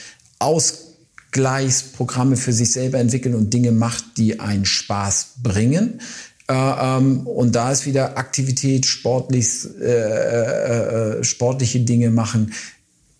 Ausgleichsprogramme 1.31 2.35
für 2.35 2.51
sich 2.51 2.73
selber 2.73 2.99
entwickelt 2.99 3.35
und 3.35 3.53
Dinge 3.53 3.71
macht, 3.71 4.03
die 4.17 4.39
einen 4.39 4.65
Spaß 4.65 5.35
bringen. 5.41 6.01
Äh, 6.49 6.53
ähm, 6.53 7.25
und 7.25 7.55
da 7.55 7.71
ist 7.71 7.85
wieder 7.85 8.17
Aktivität, 8.17 8.85
sportlich, 8.85 9.47
äh, 9.79 9.85
äh, 9.85 11.19
äh, 11.19 11.23
sportliche 11.23 11.79
Dinge 11.79 12.11
machen, 12.11 12.51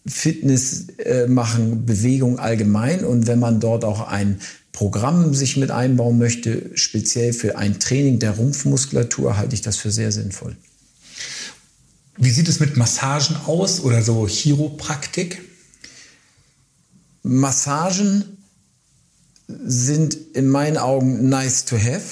Fitness 0.06 0.88
äh, 0.98 1.28
machen, 1.28 1.86
Bewegung 1.86 2.38
allgemein. 2.38 3.06
Und 3.06 3.28
wenn 3.28 3.40
man 3.40 3.62
dort 3.62 3.86
auch 3.86 4.08
ein 4.08 4.42
Programm 4.74 5.34
sich 5.34 5.56
mit 5.56 5.72
einbauen 5.72 6.18
möchte, 6.18 6.72
speziell 6.76 7.32
für 7.32 7.58
ein 7.58 7.80
Training 7.80 8.20
der 8.20 8.32
Rumpfmuskulatur, 8.32 9.38
halte 9.38 9.56
ich 9.56 9.62
das 9.62 9.78
für 9.78 9.92
sehr 9.92 10.12
sinnvoll. 10.12 10.58
Wie 12.18 12.30
sieht 12.30 12.50
es 12.50 12.60
mit 12.60 12.76
Massagen 12.76 13.38
aus 13.46 13.80
oder 13.80 14.02
so 14.02 14.28
Chiropraktik? 14.28 15.51
Massagen 17.24 18.38
sind 19.48 20.16
in 20.34 20.50
meinen 20.50 20.78
Augen 20.78 21.30
nice 21.30 21.66
to 21.66 21.78
have. 21.78 22.04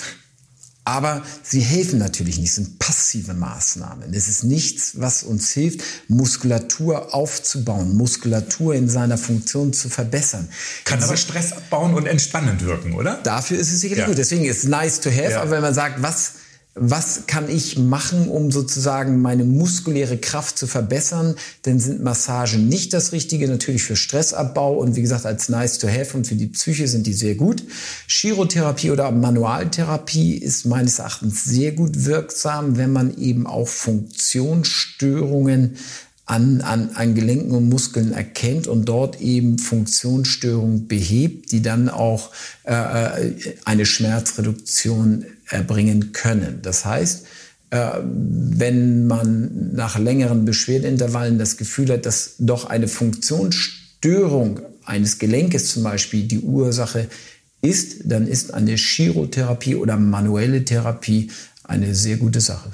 Aber 0.86 1.22
sie 1.43 1.60
helfen 1.60 2.00
natürlich 2.00 2.39
nicht, 2.39 2.52
sind 2.52 2.80
passive 2.80 3.36
Maßnahmen. 3.36 4.12
Es 4.12 4.28
ist 4.28 4.43
nichts, 4.43 5.00
was 5.00 5.22
uns 5.22 5.52
hilft, 5.52 5.82
Muskulatur 6.08 7.13
aufzubauen, 7.13 7.95
Muskulatur 7.95 8.74
in 8.74 8.89
seiner 8.89 9.19
Funktion 9.19 9.72
zu 9.72 9.89
verbessern. 9.89 10.50
Kann 10.86 11.04
aber 11.04 11.15
Stress 11.15 11.52
abbauen 11.52 11.93
und 11.93 12.08
entspannend 12.08 12.65
wirken, 12.65 12.93
oder? 12.93 13.19
Dafür 13.22 13.60
ist 13.60 13.72
es 13.72 13.82
sicherlich 13.82 14.02
ja. 14.02 14.08
gut. 14.08 14.17
Deswegen 14.17 14.45
ist 14.45 14.63
es 14.63 14.69
nice 14.69 15.00
to 15.00 15.12
have. 15.12 15.32
Ja. 15.32 15.41
Aber 15.41 15.52
wenn 15.52 15.62
man 15.62 15.76
sagt, 15.76 16.02
was 16.02 16.32
was 16.81 17.23
kann 17.27 17.49
ich 17.49 17.77
machen, 17.77 18.29
um 18.29 18.51
sozusagen 18.51 19.21
meine 19.21 19.43
muskuläre 19.43 20.17
Kraft 20.17 20.57
zu 20.57 20.65
verbessern, 20.65 21.35
dann 21.63 21.77
sind 21.79 22.01
Massagen 22.01 22.69
nicht 22.69 22.93
das 22.93 23.11
Richtige, 23.11 23.49
natürlich 23.49 23.83
für 23.83 23.97
Stressabbau 23.97 24.77
und 24.77 24.95
wie 24.95 25.01
gesagt 25.01 25.25
als 25.25 25.49
nice 25.49 25.77
to 25.77 25.89
have 25.89 26.15
und 26.15 26.25
für 26.25 26.35
die 26.35 26.47
Psyche 26.47 26.87
sind 26.87 27.05
die 27.05 27.11
sehr 27.13 27.35
gut. 27.35 27.63
Chirotherapie 28.07 28.91
oder 28.91 29.11
Manualtherapie 29.11 30.37
ist 30.37 30.65
meines 30.65 30.99
Erachtens 30.99 31.43
sehr 31.43 31.73
gut 31.73 32.05
wirksam, 32.05 32.77
wenn 32.77 32.93
man 32.93 33.17
eben 33.17 33.45
auch 33.45 33.67
Funktionsstörungen 33.67 35.75
an, 36.25 36.61
an, 36.61 36.91
an 36.93 37.13
Gelenken 37.15 37.51
und 37.51 37.67
Muskeln 37.69 38.13
erkennt 38.13 38.67
und 38.67 38.85
dort 38.85 39.19
eben 39.19 39.57
Funktionsstörungen 39.57 40.87
behebt, 40.87 41.51
die 41.51 41.63
dann 41.63 41.89
auch 41.89 42.29
äh, 42.63 42.73
äh 42.73 43.33
eine 43.65 43.85
Schmerzreduktion 43.85 45.25
erbringen 45.49 46.12
können. 46.13 46.59
Das 46.62 46.85
heißt, 46.85 47.25
äh, 47.71 47.91
wenn 48.03 49.07
man 49.07 49.73
nach 49.73 49.97
längeren 49.97 50.45
Beschwerdeintervallen 50.45 51.38
das 51.38 51.57
Gefühl 51.57 51.91
hat, 51.91 52.05
dass 52.05 52.35
doch 52.39 52.65
eine 52.65 52.88
Funktionsstörung 52.88 54.62
eines 54.85 55.19
Gelenkes 55.19 55.71
zum 55.71 55.83
Beispiel 55.83 56.23
die 56.23 56.39
Ursache 56.39 57.07
ist, 57.62 57.97
dann 58.05 58.27
ist 58.27 58.53
eine 58.53 58.75
Chirotherapie 58.75 59.75
oder 59.75 59.97
manuelle 59.97 60.65
Therapie 60.65 61.29
eine 61.63 61.93
sehr 61.93 62.17
gute 62.17 62.41
Sache. 62.41 62.71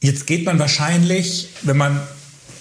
Jetzt 0.00 0.26
geht 0.26 0.44
man 0.46 0.58
wahrscheinlich, 0.58 1.50
wenn 1.62 1.76
man 1.76 2.00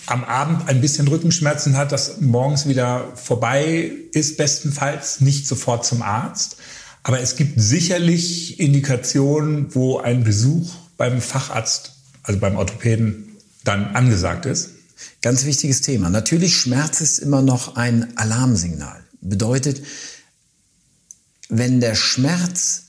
am 0.06 0.24
Abend 0.24 0.68
ein 0.68 0.82
bisschen 0.82 1.08
Rückenschmerzen 1.08 1.78
hat, 1.78 1.92
das 1.92 2.20
morgens 2.20 2.68
wieder 2.68 3.12
vorbei 3.16 3.92
ist, 4.12 4.38
bestenfalls 4.38 5.22
nicht 5.22 5.48
sofort 5.48 5.86
zum 5.86 6.02
Arzt. 6.02 6.58
Aber 7.04 7.20
es 7.22 7.36
gibt 7.36 7.60
sicherlich 7.60 8.60
Indikationen, 8.60 9.74
wo 9.74 10.00
ein 10.00 10.24
Besuch 10.24 10.74
beim 10.98 11.22
Facharzt, 11.22 11.94
also 12.24 12.40
beim 12.40 12.58
Orthopäden, 12.58 13.38
dann 13.64 13.96
angesagt 13.96 14.46
ist. 14.46 14.72
Ganz 15.22 15.46
wichtiges 15.46 15.82
Thema. 15.82 16.10
Natürlich 16.10 16.58
Schmerz 16.58 17.02
ist 17.02 17.20
immer 17.20 17.42
noch 17.42 17.76
ein 17.76 18.18
Alarmsignal. 18.18 19.04
Bedeutet, 19.22 19.82
wenn 21.50 21.80
der 21.80 21.96
Schmerz 21.96 22.84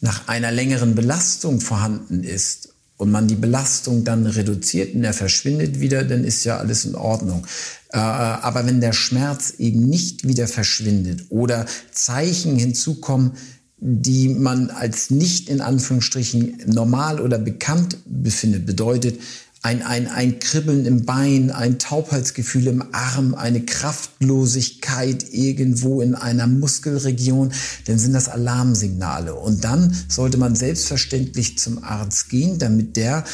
nach 0.00 0.28
einer 0.28 0.52
längeren 0.52 0.94
Belastung 0.94 1.60
vorhanden 1.60 2.22
ist 2.22 2.74
und 2.98 3.10
man 3.10 3.28
die 3.28 3.36
Belastung 3.36 4.04
dann 4.04 4.26
reduziert 4.26 4.94
und 4.94 5.04
er 5.04 5.14
verschwindet 5.14 5.80
wieder, 5.80 6.04
dann 6.04 6.24
ist 6.24 6.44
ja 6.44 6.58
alles 6.58 6.84
in 6.84 6.94
Ordnung. 6.94 7.46
Äh, 7.90 7.98
aber 7.98 8.66
wenn 8.66 8.80
der 8.80 8.92
Schmerz 8.92 9.54
eben 9.58 9.80
nicht 9.80 10.28
wieder 10.28 10.46
verschwindet 10.46 11.26
oder 11.30 11.64
Zeichen 11.92 12.56
hinzukommen, 12.56 13.32
die 13.80 14.28
man 14.28 14.70
als 14.70 15.10
nicht 15.10 15.48
in 15.48 15.60
Anführungsstrichen 15.60 16.64
normal 16.66 17.20
oder 17.20 17.38
bekannt 17.38 17.96
befindet, 18.06 18.66
bedeutet, 18.66 19.20
ein, 19.62 19.82
ein, 19.82 20.06
ein 20.06 20.38
Kribbeln 20.38 20.86
im 20.86 21.04
Bein, 21.04 21.50
ein 21.50 21.78
Taubheitsgefühl 21.78 22.68
im 22.68 22.84
Arm, 22.92 23.34
eine 23.34 23.60
Kraftlosigkeit 23.60 25.32
irgendwo 25.32 26.00
in 26.00 26.14
einer 26.14 26.46
Muskelregion, 26.46 27.52
dann 27.86 27.98
sind 27.98 28.12
das 28.12 28.28
Alarmsignale. 28.28 29.34
Und 29.34 29.64
dann 29.64 29.96
sollte 30.08 30.38
man 30.38 30.54
selbstverständlich 30.54 31.58
zum 31.58 31.82
Arzt 31.82 32.28
gehen, 32.28 32.58
damit 32.58 32.96
der 32.96 33.24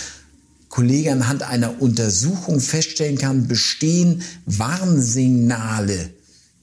Kollege 0.68 1.12
anhand 1.12 1.42
einer 1.42 1.80
Untersuchung 1.80 2.58
feststellen 2.58 3.18
kann, 3.18 3.46
bestehen 3.46 4.22
Warnsignale 4.46 6.10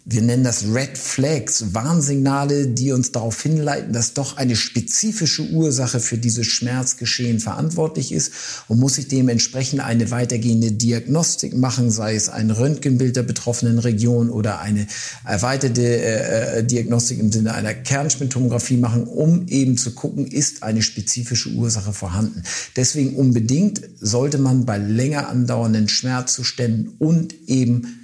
wir 0.03 0.23
nennen 0.23 0.43
das 0.43 0.65
Red 0.73 0.97
Flags, 0.97 1.75
Warnsignale, 1.75 2.67
die 2.67 2.91
uns 2.91 3.11
darauf 3.11 3.39
hinleiten, 3.41 3.93
dass 3.93 4.13
doch 4.13 4.35
eine 4.37 4.55
spezifische 4.55 5.43
Ursache 5.51 5.99
für 5.99 6.17
dieses 6.17 6.47
Schmerzgeschehen 6.47 7.39
verantwortlich 7.39 8.11
ist 8.11 8.31
und 8.67 8.79
muss 8.79 8.95
sich 8.95 9.07
dementsprechend 9.07 9.79
eine 9.81 10.09
weitergehende 10.09 10.71
Diagnostik 10.71 11.55
machen, 11.55 11.91
sei 11.91 12.15
es 12.15 12.29
ein 12.29 12.49
Röntgenbild 12.49 13.15
der 13.15 13.23
betroffenen 13.23 13.77
Region 13.77 14.31
oder 14.31 14.59
eine 14.59 14.87
erweiterte 15.23 15.83
äh, 15.83 16.59
äh 16.59 16.63
Diagnostik 16.63 17.19
im 17.19 17.31
Sinne 17.31 17.53
einer 17.53 17.73
Kernspintomographie 17.73 18.77
machen, 18.77 19.03
um 19.03 19.47
eben 19.47 19.77
zu 19.77 19.91
gucken, 19.91 20.25
ist 20.25 20.63
eine 20.63 20.81
spezifische 20.81 21.49
Ursache 21.49 21.93
vorhanden. 21.93 22.41
Deswegen 22.75 23.15
unbedingt 23.15 23.81
sollte 23.99 24.39
man 24.39 24.65
bei 24.65 24.79
länger 24.79 25.29
andauernden 25.29 25.89
Schmerzzuständen 25.89 26.95
und 26.97 27.35
eben 27.47 28.00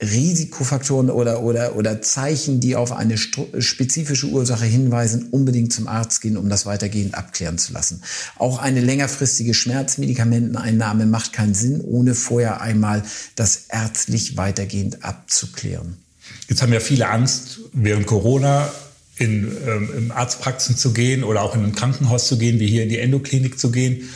Risikofaktoren 0.00 1.10
oder, 1.10 1.42
oder, 1.42 1.74
oder 1.74 2.00
Zeichen, 2.00 2.60
die 2.60 2.76
auf 2.76 2.92
eine 2.92 3.18
spezifische 3.18 4.26
Ursache 4.28 4.64
hinweisen, 4.64 5.28
unbedingt 5.30 5.72
zum 5.72 5.88
Arzt 5.88 6.20
gehen, 6.20 6.36
um 6.36 6.48
das 6.48 6.66
weitergehend 6.66 7.14
abklären 7.16 7.58
zu 7.58 7.72
lassen. 7.72 8.02
Auch 8.36 8.58
eine 8.58 8.80
längerfristige 8.80 9.54
Schmerzmedikamenteneinnahme 9.54 11.06
macht 11.06 11.32
keinen 11.32 11.54
Sinn, 11.54 11.80
ohne 11.80 12.14
vorher 12.14 12.60
einmal 12.60 13.02
das 13.34 13.64
ärztlich 13.68 14.36
weitergehend 14.36 15.04
abzuklären. 15.04 15.96
Jetzt 16.48 16.62
haben 16.62 16.72
ja 16.72 16.80
viele 16.80 17.08
Angst, 17.08 17.60
während 17.72 18.06
Corona 18.06 18.70
in 19.16 19.50
ähm, 19.66 19.90
in 19.96 20.10
Arztpraxen 20.12 20.76
zu 20.76 20.92
gehen 20.92 21.24
oder 21.24 21.42
auch 21.42 21.56
in 21.56 21.64
ein 21.64 21.74
Krankenhaus 21.74 22.28
zu 22.28 22.38
gehen, 22.38 22.60
wie 22.60 22.68
hier 22.68 22.84
in 22.84 22.88
die 22.88 22.98
Endoklinik 22.98 23.58
zu 23.58 23.72
gehen. 23.72 24.08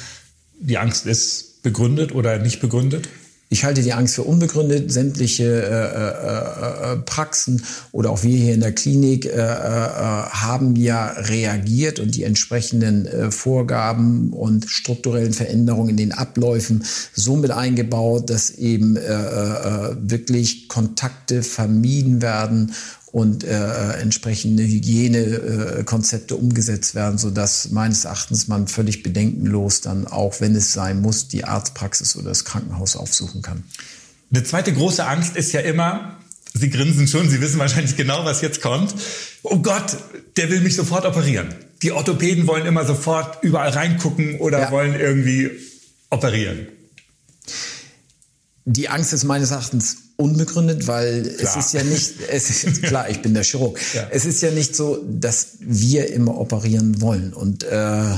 Die 0.60 0.78
Angst 0.78 1.06
ist 1.06 1.62
begründet 1.62 2.12
oder 2.12 2.38
nicht 2.38 2.60
begründet? 2.60 3.08
Ich 3.52 3.64
halte 3.64 3.82
die 3.82 3.92
Angst 3.92 4.14
für 4.14 4.22
unbegründet. 4.22 4.90
Sämtliche 4.90 5.44
äh, 5.44 6.92
äh, 6.92 6.94
äh, 6.94 6.96
Praxen 7.04 7.62
oder 7.92 8.08
auch 8.08 8.22
wir 8.22 8.34
hier 8.34 8.54
in 8.54 8.62
der 8.62 8.72
Klinik 8.72 9.26
äh, 9.26 9.28
äh, 9.28 9.34
haben 9.36 10.74
ja 10.74 11.08
reagiert 11.08 12.00
und 12.00 12.14
die 12.14 12.22
entsprechenden 12.22 13.04
äh, 13.04 13.30
Vorgaben 13.30 14.32
und 14.32 14.70
strukturellen 14.70 15.34
Veränderungen 15.34 15.90
in 15.90 15.96
den 15.98 16.12
Abläufen 16.12 16.82
so 17.12 17.36
mit 17.36 17.50
eingebaut, 17.50 18.30
dass 18.30 18.52
eben 18.52 18.94
wirklich 18.94 20.68
Kontakte 20.68 21.42
vermieden 21.42 22.22
werden 22.22 22.72
und 23.12 23.44
äh, 23.44 23.92
entsprechende 24.00 24.62
Hygienekonzepte 24.64 26.34
äh, 26.34 26.36
umgesetzt 26.38 26.94
werden, 26.94 27.18
so 27.18 27.30
dass 27.30 27.70
meines 27.70 28.06
Erachtens 28.06 28.48
man 28.48 28.66
völlig 28.68 29.02
bedenkenlos 29.02 29.82
dann 29.82 30.06
auch, 30.06 30.40
wenn 30.40 30.56
es 30.56 30.72
sein 30.72 31.02
muss, 31.02 31.28
die 31.28 31.44
Arztpraxis 31.44 32.16
oder 32.16 32.30
das 32.30 32.46
Krankenhaus 32.46 32.96
aufsuchen 32.96 33.42
kann. 33.42 33.64
Eine 34.32 34.44
zweite 34.44 34.72
große 34.72 35.06
Angst 35.06 35.36
ist 35.36 35.52
ja 35.52 35.60
immer, 35.60 36.16
Sie 36.54 36.70
grinsen 36.70 37.06
schon, 37.06 37.28
Sie 37.28 37.40
wissen 37.40 37.58
wahrscheinlich 37.58 37.96
genau, 37.96 38.24
was 38.24 38.40
jetzt 38.40 38.62
kommt. 38.62 38.94
Oh 39.42 39.58
Gott, 39.58 39.96
der 40.36 40.50
will 40.50 40.60
mich 40.60 40.76
sofort 40.76 41.04
operieren. 41.04 41.48
Die 41.82 41.92
Orthopäden 41.92 42.46
wollen 42.46 42.66
immer 42.66 42.84
sofort 42.86 43.42
überall 43.42 43.70
reingucken 43.70 44.38
oder 44.38 44.60
ja. 44.60 44.70
wollen 44.70 44.98
irgendwie 44.98 45.50
operieren. 46.10 46.68
Die 48.64 48.88
Angst 48.88 49.12
ist 49.12 49.24
meines 49.24 49.50
Erachtens 49.50 49.96
unbegründet, 50.16 50.86
weil 50.86 51.22
klar. 51.22 51.56
es 51.56 51.66
ist 51.66 51.72
ja 51.74 51.82
nicht, 51.82 52.14
es 52.30 52.50
ist 52.50 52.82
klar, 52.82 53.10
ich 53.10 53.20
bin 53.20 53.34
der 53.34 53.42
Chirurg. 53.42 53.78
Ja. 53.92 54.08
Es 54.10 54.24
ist 54.24 54.40
ja 54.40 54.50
nicht 54.52 54.76
so, 54.76 55.04
dass 55.08 55.54
wir 55.60 56.12
immer 56.12 56.38
operieren 56.38 57.00
wollen. 57.00 57.32
Und 57.32 57.64
äh, 57.64 58.14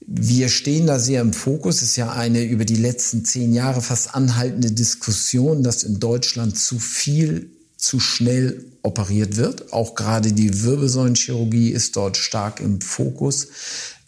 wir 0.00 0.48
stehen 0.48 0.86
da 0.86 0.98
sehr 0.98 1.20
im 1.20 1.32
Fokus. 1.32 1.76
Es 1.76 1.90
ist 1.90 1.96
ja 1.96 2.12
eine 2.12 2.42
über 2.42 2.64
die 2.64 2.76
letzten 2.76 3.24
zehn 3.24 3.52
Jahre 3.52 3.82
fast 3.82 4.14
anhaltende 4.14 4.72
Diskussion, 4.72 5.62
dass 5.62 5.84
in 5.84 6.00
Deutschland 6.00 6.58
zu 6.58 6.78
viel 6.78 7.50
zu 7.76 8.00
schnell 8.00 8.64
operiert 8.82 9.36
wird. 9.36 9.72
Auch 9.72 9.94
gerade 9.94 10.32
die 10.32 10.62
Wirbelsäulenchirurgie 10.62 11.70
ist 11.70 11.94
dort 11.94 12.16
stark 12.16 12.58
im 12.60 12.80
Fokus. 12.80 13.48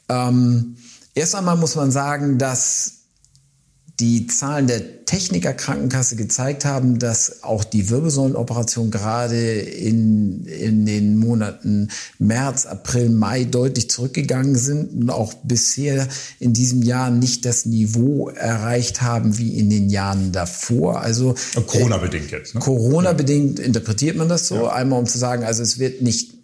Ähm, 0.08 0.76
erst 1.14 1.36
einmal 1.36 1.56
muss 1.56 1.76
man 1.76 1.92
sagen, 1.92 2.38
dass 2.38 2.99
die 4.00 4.26
Zahlen 4.26 4.66
der 4.66 5.04
Techniker 5.04 5.52
Krankenkasse 5.52 6.16
gezeigt 6.16 6.64
haben, 6.64 6.98
dass 6.98 7.42
auch 7.42 7.64
die 7.64 7.90
Wirbelsäulenoperation 7.90 8.90
gerade 8.90 9.36
in, 9.36 10.46
in 10.46 10.86
den 10.86 11.18
Monaten 11.18 11.88
März, 12.18 12.64
April, 12.64 13.10
Mai 13.10 13.44
deutlich 13.44 13.90
zurückgegangen 13.90 14.54
sind 14.54 14.92
und 14.92 15.10
auch 15.10 15.34
bisher 15.42 16.08
in 16.38 16.52
diesem 16.52 16.82
Jahr 16.82 17.10
nicht 17.10 17.44
das 17.44 17.66
Niveau 17.66 18.30
erreicht 18.30 19.02
haben 19.02 19.36
wie 19.36 19.58
in 19.58 19.68
den 19.68 19.90
Jahren 19.90 20.32
davor. 20.32 21.00
Also 21.00 21.34
Corona-bedingt 21.66 22.30
jetzt. 22.30 22.54
Ne? 22.54 22.60
Corona-bedingt 22.60 23.58
interpretiert 23.58 24.16
man 24.16 24.28
das 24.28 24.48
so. 24.48 24.54
Ja. 24.54 24.72
Einmal 24.72 24.98
um 25.00 25.06
zu 25.06 25.18
sagen, 25.18 25.44
also 25.44 25.62
es 25.62 25.78
wird 25.78 26.02
nicht 26.02 26.34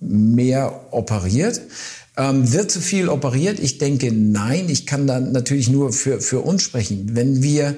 mehr 0.00 0.92
operiert. 0.92 1.60
Ähm, 2.16 2.52
wird 2.52 2.70
zu 2.70 2.80
viel 2.80 3.08
operiert? 3.08 3.60
Ich 3.60 3.78
denke, 3.78 4.10
nein. 4.12 4.68
Ich 4.68 4.86
kann 4.86 5.06
da 5.06 5.20
natürlich 5.20 5.68
nur 5.68 5.92
für, 5.92 6.20
für 6.20 6.40
uns 6.40 6.62
sprechen. 6.62 7.10
Wenn 7.14 7.42
wir 7.42 7.76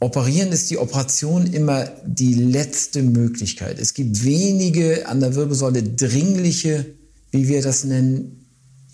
operieren, 0.00 0.52
ist 0.52 0.70
die 0.70 0.78
Operation 0.78 1.46
immer 1.46 1.88
die 2.06 2.34
letzte 2.34 3.02
Möglichkeit. 3.02 3.78
Es 3.78 3.94
gibt 3.94 4.24
wenige 4.24 5.08
an 5.08 5.20
der 5.20 5.34
Wirbelsäule 5.34 5.82
dringliche, 5.82 6.86
wie 7.30 7.48
wir 7.48 7.62
das 7.62 7.84
nennen, 7.84 8.43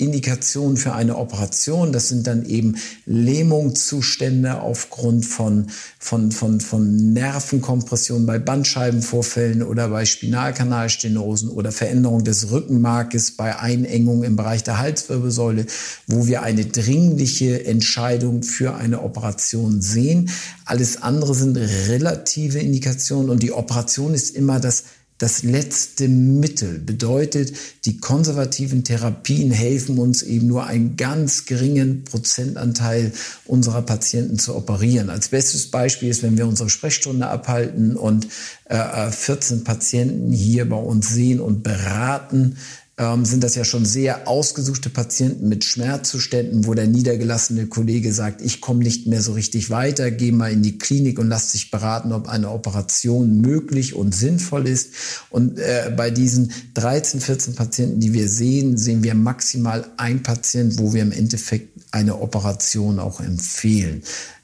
Indikation 0.00 0.76
für 0.76 0.94
eine 0.94 1.16
Operation. 1.16 1.92
Das 1.92 2.08
sind 2.08 2.26
dann 2.26 2.44
eben 2.46 2.76
Lähmungszustände 3.06 4.60
aufgrund 4.60 5.26
von, 5.26 5.66
von, 5.98 6.32
von, 6.32 6.60
von 6.60 7.12
Nervenkompression 7.12 8.26
bei 8.26 8.38
Bandscheibenvorfällen 8.38 9.62
oder 9.62 9.88
bei 9.88 10.04
Spinalkanalstenosen 10.04 11.50
oder 11.50 11.72
Veränderung 11.72 12.24
des 12.24 12.50
Rückenmarkes 12.50 13.32
bei 13.32 13.58
Einengung 13.58 14.24
im 14.24 14.36
Bereich 14.36 14.62
der 14.62 14.78
Halswirbelsäule, 14.78 15.66
wo 16.06 16.26
wir 16.26 16.42
eine 16.42 16.64
dringliche 16.64 17.64
Entscheidung 17.66 18.42
für 18.42 18.74
eine 18.74 19.02
Operation 19.02 19.82
sehen. 19.82 20.30
Alles 20.64 21.02
andere 21.02 21.34
sind 21.34 21.56
relative 21.56 22.58
Indikationen 22.58 23.30
und 23.30 23.42
die 23.42 23.52
Operation 23.52 24.14
ist 24.14 24.34
immer 24.36 24.60
das 24.60 24.84
das 25.20 25.42
letzte 25.42 26.08
Mittel. 26.08 26.78
Bedeutet, 26.78 27.52
die 27.84 27.98
konservativen 27.98 28.84
Therapien 28.84 29.50
helfen 29.50 29.98
uns 29.98 30.22
eben 30.22 30.46
nur 30.46 30.64
einen 30.64 30.96
ganz 30.96 31.44
geringen 31.44 32.04
Prozentanteil 32.04 33.12
unserer 33.44 33.82
Patienten 33.82 34.38
zu 34.38 34.56
operieren. 34.56 35.10
Als 35.10 35.28
bestes 35.28 35.70
Beispiel 35.70 36.08
ist, 36.08 36.22
wenn 36.22 36.38
wir 36.38 36.46
unsere 36.46 36.70
Sprechstunde 36.70 37.26
abhalten 37.26 37.96
und 37.96 38.28
äh, 38.64 39.10
14 39.10 39.62
Patienten 39.62 40.32
hier 40.32 40.66
bei 40.66 40.76
uns 40.76 41.10
sehen 41.10 41.40
und 41.40 41.62
beraten, 41.62 42.56
ähm, 43.00 43.24
sind 43.24 43.42
das 43.42 43.54
ja 43.54 43.64
schon 43.64 43.86
sehr 43.86 44.28
ausgesuchte 44.28 44.90
Patienten 44.90 45.48
mit 45.48 45.64
Schmerzzuständen, 45.64 46.66
wo 46.66 46.74
der 46.74 46.86
niedergelassene 46.86 47.66
Kollege 47.66 48.12
sagt, 48.12 48.42
ich 48.42 48.60
komme 48.60 48.84
nicht 48.84 49.06
mehr 49.06 49.22
so 49.22 49.32
richtig 49.32 49.70
weiter, 49.70 50.10
geh 50.10 50.32
mal 50.32 50.52
in 50.52 50.62
die 50.62 50.76
Klinik 50.76 51.18
und 51.18 51.28
lass 51.28 51.52
dich 51.52 51.70
beraten, 51.70 52.12
ob 52.12 52.28
eine 52.28 52.50
Operation 52.50 53.40
möglich 53.40 53.94
und 53.94 54.14
sinnvoll 54.14 54.68
ist. 54.68 54.92
Und 55.30 55.58
äh, 55.58 55.90
bei 55.96 56.10
diesen 56.10 56.52
13, 56.74 57.22
14 57.22 57.54
Patienten, 57.54 58.00
die 58.00 58.12
wir 58.12 58.28
sehen, 58.28 58.76
sehen 58.76 59.02
wir 59.02 59.14
maximal 59.14 59.86
ein 59.96 60.22
Patient, 60.22 60.78
wo 60.78 60.92
wir 60.92 61.00
im 61.00 61.12
Endeffekt 61.12 61.70
eine 61.92 62.20
Operation 62.20 62.98
auch 62.98 63.20
empfehlen. 63.20 64.02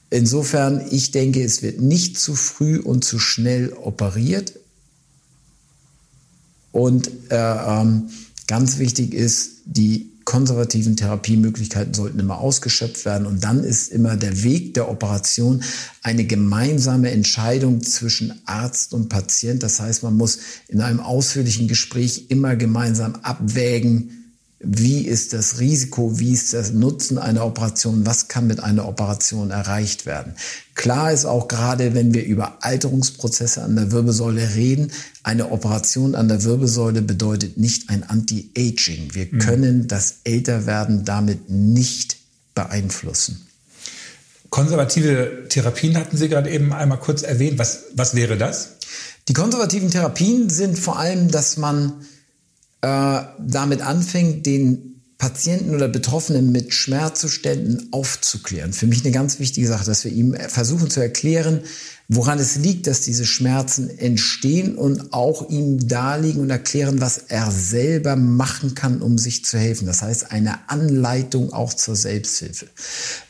Insofern, 0.09 0.83
ich 0.91 1.11
denke, 1.11 1.45
es 1.45 1.61
wird 1.61 1.83
nicht 1.83 2.19
zu 2.19 2.35
früh 2.35 2.79
und 2.79 3.05
zu 3.05 3.19
schnell 3.19 3.75
operiert. 3.75 4.55
Und 6.73 7.11
äh, 7.31 7.37
ähm, 7.37 8.09
Ganz 8.47 8.79
wichtig 8.79 9.13
ist, 9.13 9.63
die 9.65 10.13
konservativen 10.27 10.97
Therapiemöglichkeiten 10.97 11.95
sollten 11.95 12.19
immer 12.19 12.39
ausgeschöpft 12.39 13.05
werden. 13.05 13.27
Und 13.27 13.45
dann 13.45 13.63
ist 13.65 13.93
immer 13.93 14.17
der 14.17 14.43
Weg 14.43 14.75
der 14.75 14.91
Operation 14.91 15.63
eine 16.03 16.25
gemeinsame 16.25 17.13
Entscheidung 17.13 17.83
zwischen 17.83 18.35
Arzt 18.45 18.93
und 18.93 19.09
Patient. 19.09 19.63
Das 19.63 19.81
heißt, 19.81 20.03
man 20.03 20.17
muss 20.17 20.39
in 20.69 20.81
einem 20.81 21.01
ausführlichen 21.01 21.69
Gespräch 21.69 22.27
immer 22.29 22.57
gemeinsam 22.57 23.15
abwägen, 23.23 24.27
wie 24.59 25.03
ist 25.03 25.33
das 25.33 25.61
Risiko, 25.61 26.19
wie 26.19 26.33
ist 26.33 26.55
das 26.55 26.73
Nutzen 26.73 27.19
einer 27.19 27.45
Operation, 27.45 28.07
was 28.07 28.29
kann 28.29 28.47
mit 28.47 28.61
einer 28.61 28.89
Operation 28.89 29.51
erreicht 29.51 30.07
werden. 30.07 30.35
Klar 30.75 31.13
ist 31.13 31.27
auch 31.27 31.47
gerade, 31.47 31.95
wenn 31.95 32.15
wir 32.15 32.25
über 32.25 32.65
Alterungsprozesse 32.65 33.63
an 33.63 33.77
der 33.77 33.93
Wirbelsäule 33.93 34.55
reden, 34.55 34.91
eine 35.27 35.51
Operation 35.51 36.15
an 36.15 36.29
der 36.29 36.45
Wirbelsäule 36.45 37.03
bedeutet 37.03 37.59
nicht 37.59 37.91
ein 37.91 38.05
Anti-Aging. 38.05 39.13
Wir 39.13 39.27
mhm. 39.29 39.39
können 39.39 39.89
das 39.89 40.21
Älterwerden 40.23 41.05
damit 41.05 41.51
nicht 41.51 42.19
beeinflussen. 42.55 43.45
Konservative 44.51 45.47
Therapien 45.49 45.97
hatten 45.97 46.17
Sie 46.17 46.29
gerade 46.29 46.49
eben 46.49 46.73
einmal 46.73 47.01
kurz 47.01 47.23
erwähnt. 47.23 47.59
Was, 47.59 47.87
was 47.95 48.15
wäre 48.15 48.39
das? 48.39 48.77
Die 49.27 49.33
konservativen 49.33 49.91
Therapien 49.91 50.49
sind 50.49 50.79
vor 50.79 50.97
allem, 50.97 51.29
dass 51.29 51.57
man 51.57 52.05
äh, 52.83 53.23
damit 53.41 53.83
anfängt, 53.83 54.47
den 54.47 54.96
Patienten 55.19 55.75
oder 55.75 55.89
Betroffenen 55.89 56.53
mit 56.53 56.75
Schmerzzuständen 56.75 57.89
aufzuklären. 57.91 58.75
Für 58.75 58.87
mich 58.87 59.03
eine 59.03 59.13
ganz 59.13 59.39
wichtige 59.39 59.67
Sache, 59.67 59.87
dass 59.87 60.05
wir 60.05 60.13
ihm 60.13 60.35
versuchen 60.35 60.91
zu 60.91 61.01
erklären, 61.01 61.63
woran 62.09 62.39
es 62.39 62.57
liegt, 62.57 62.87
dass 62.87 63.01
diese 63.01 63.25
Schmerzen 63.25 63.89
entstehen 63.99 64.77
und 64.77 65.13
auch 65.13 65.49
ihm 65.49 65.89
darlegen 65.89 66.43
und 66.43 66.51
erklären, 66.51 67.01
was 67.01 67.19
er 67.19 67.51
selber 67.51 68.15
machen 68.15 68.75
kann, 68.75 69.01
um 69.01 69.19
sich 69.19 69.45
zu 69.45 69.59
helfen. 69.59 69.87
Das 69.87 70.03
heißt, 70.03 70.31
eine 70.31 70.69
Anleitung 70.69 71.53
auch 71.53 71.75
zur 71.75 71.97
Selbsthilfe. 71.97 72.67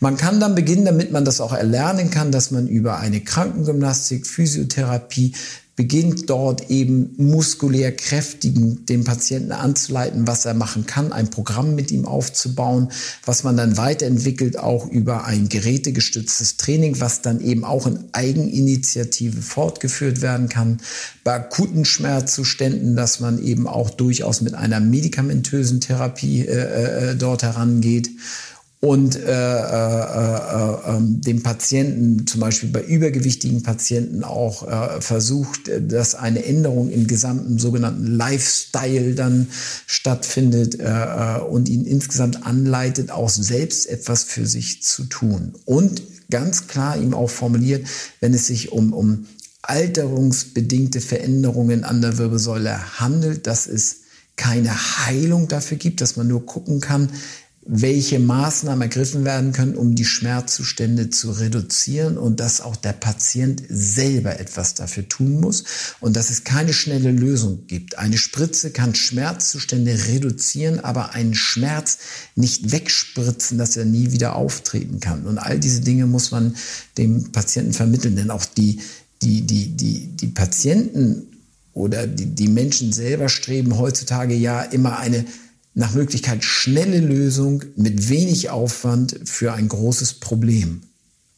Man 0.01 0.17
kann 0.17 0.41
dann 0.41 0.55
beginnen, 0.55 0.85
damit 0.85 1.13
man 1.13 1.25
das 1.25 1.41
auch 1.41 1.53
erlernen 1.53 2.11
kann, 2.11 2.33
dass 2.33 2.51
man 2.51 2.67
über 2.67 2.99
eine 2.99 3.23
Krankengymnastik, 3.23 4.27
Physiotherapie 4.27 5.35
beginnt 5.77 6.31
dort 6.31 6.71
eben 6.71 7.15
muskulär 7.19 7.95
kräftigen, 7.95 8.87
den 8.87 9.05
Patienten 9.05 9.53
anzuleiten, 9.53 10.27
was 10.27 10.47
er 10.47 10.55
machen 10.55 10.87
kann, 10.87 11.13
ein 11.13 11.29
Programm 11.29 11.75
mit 11.75 11.91
ihm 11.91 12.07
aufzubauen, 12.07 12.89
was 13.27 13.45
man 13.45 13.59
dann 13.59 13.77
weiterentwickelt, 13.77 14.59
auch 14.59 14.89
über 14.89 15.27
ein 15.27 15.51
gerätegestütztes 15.51 16.57
Training, 16.57 16.99
was 17.01 17.21
dann 17.21 17.41
eben 17.41 17.63
auch 17.65 17.87
in 17.87 17.99
Eigeninitiative 18.13 19.43
fortgeführt 19.43 20.23
werden 20.23 20.49
kann. 20.49 20.79
Bei 21.25 21.35
akuten 21.35 21.85
Schmerzzuständen, 21.85 22.97
dass 22.97 23.21
man 23.21 23.39
eben 23.43 23.69
auch 23.69 23.91
durchaus 23.91 24.41
mit 24.41 24.55
einer 24.55 24.81
medikamentösen 24.81 25.83
Therapie 25.83 26.47
äh, 26.47 27.11
äh, 27.11 27.17
dort 27.17 27.43
herangeht 27.43 28.09
und 28.81 29.17
äh, 29.17 29.23
äh, 29.23 29.31
äh, 29.31 30.97
ähm, 30.97 31.21
dem 31.23 31.43
Patienten, 31.43 32.27
zum 32.27 32.41
Beispiel 32.41 32.69
bei 32.69 32.83
übergewichtigen 32.83 33.63
Patienten 33.63 34.23
auch 34.23 34.69
äh, 34.69 35.01
versucht, 35.01 35.71
dass 35.81 36.15
eine 36.15 36.45
Änderung 36.45 36.91
im 36.91 37.07
gesamten 37.07 37.59
sogenannten 37.59 38.07
Lifestyle 38.07 39.15
dann 39.15 39.49
stattfindet 39.87 40.79
äh, 40.79 40.85
äh, 40.85 41.41
und 41.41 41.71
ihn 41.71 41.87
insgesamt 41.87 42.47
anleitet, 42.47 43.11
auch 43.11 43.31
selbst 43.31 43.89
etwas 43.89 44.25
für 44.25 44.47
sich 44.47 44.83
zu 44.83 45.05
tun. 45.05 45.55
Und 45.65 46.03
ganz 46.31 46.67
klar 46.67 46.99
ihm 46.99 47.15
auch 47.15 47.31
formuliert, 47.31 47.87
wenn 48.21 48.35
es 48.35 48.47
sich 48.47 48.73
um, 48.73 48.93
um 48.93 49.27
alterungsbedingte 49.63 51.01
Veränderungen 51.01 51.85
an 51.85 52.03
der 52.03 52.19
Wirbelsäule 52.19 53.01
handelt, 53.01 53.47
dass 53.47 53.67
es 53.67 54.01
keine 54.37 54.71
Heilung 55.07 55.49
dafür 55.49 55.79
gibt, 55.79 56.03
dass 56.03 56.17
man 56.17 56.29
nur 56.29 56.45
gucken 56.45 56.81
kann, 56.81 57.09
welche 57.69 58.21
Maßnahmen 58.21 58.83
ergriffen 58.83 59.25
werden 59.25 59.53
können, 59.53 59.75
um 59.75 59.97
die 59.97 60.05
Schmerzzustände 60.05 61.11
zu 61.11 61.33
reduzieren 61.33 62.17
und 62.17 62.39
dass 62.39 62.61
auch 62.61 62.77
der 62.77 62.93
Patient 62.93 63.63
selber 63.69 64.39
etwas 64.39 64.75
dafür 64.75 65.09
tun 65.09 65.41
muss 65.41 65.65
und 66.01 66.15
dass 66.15 66.31
es 66.31 66.45
keine 66.45 66.73
schnelle 66.73 67.11
Lösung 67.11 67.67
gibt. 67.67 67.99
Eine 67.99 68.19
Spritze 68.19 68.71
kann 68.71 68.95
Schmerzzustände 68.95 69.99
reduzieren, 70.07 70.81
aber 70.81 71.13
einen 71.13 71.35
Schmerz 71.35 71.99
nicht 72.37 72.71
wegspritzen, 72.71 73.59
dass 73.59 73.77
er 73.77 73.85
nie 73.85 74.13
wieder 74.13 74.37
auftreten 74.37 75.01
kann. 75.01 75.27
Und 75.27 75.39
all 75.39 75.59
diese 75.59 75.81
Dinge 75.81 76.07
muss 76.07 76.31
man 76.31 76.57
dem 76.99 77.33
Patienten 77.33 77.73
vermitteln, 77.73 78.15
denn 78.15 78.31
auch 78.31 78.45
die, 78.45 78.81
die, 79.23 79.43
die, 79.43 79.77
die, 79.77 80.07
die 80.17 80.29
Patienten 80.29 81.27
oder 81.73 82.07
die, 82.07 82.27
die 82.27 82.49
Menschen 82.49 82.93
selber 82.93 83.29
streben 83.29 83.77
heutzutage 83.77 84.35
ja 84.35 84.63
immer 84.63 84.99
eine 84.99 85.25
nach 85.77 85.93
Möglichkeit 85.93 86.43
schnelle 86.43 87.01
Lösung 87.01 87.63
mit 87.77 88.09
wenig 88.09 88.49
Aufwand 88.49 89.21
für 89.25 89.53
ein 89.53 89.69
großes 89.69 90.15
Problem. 90.15 90.83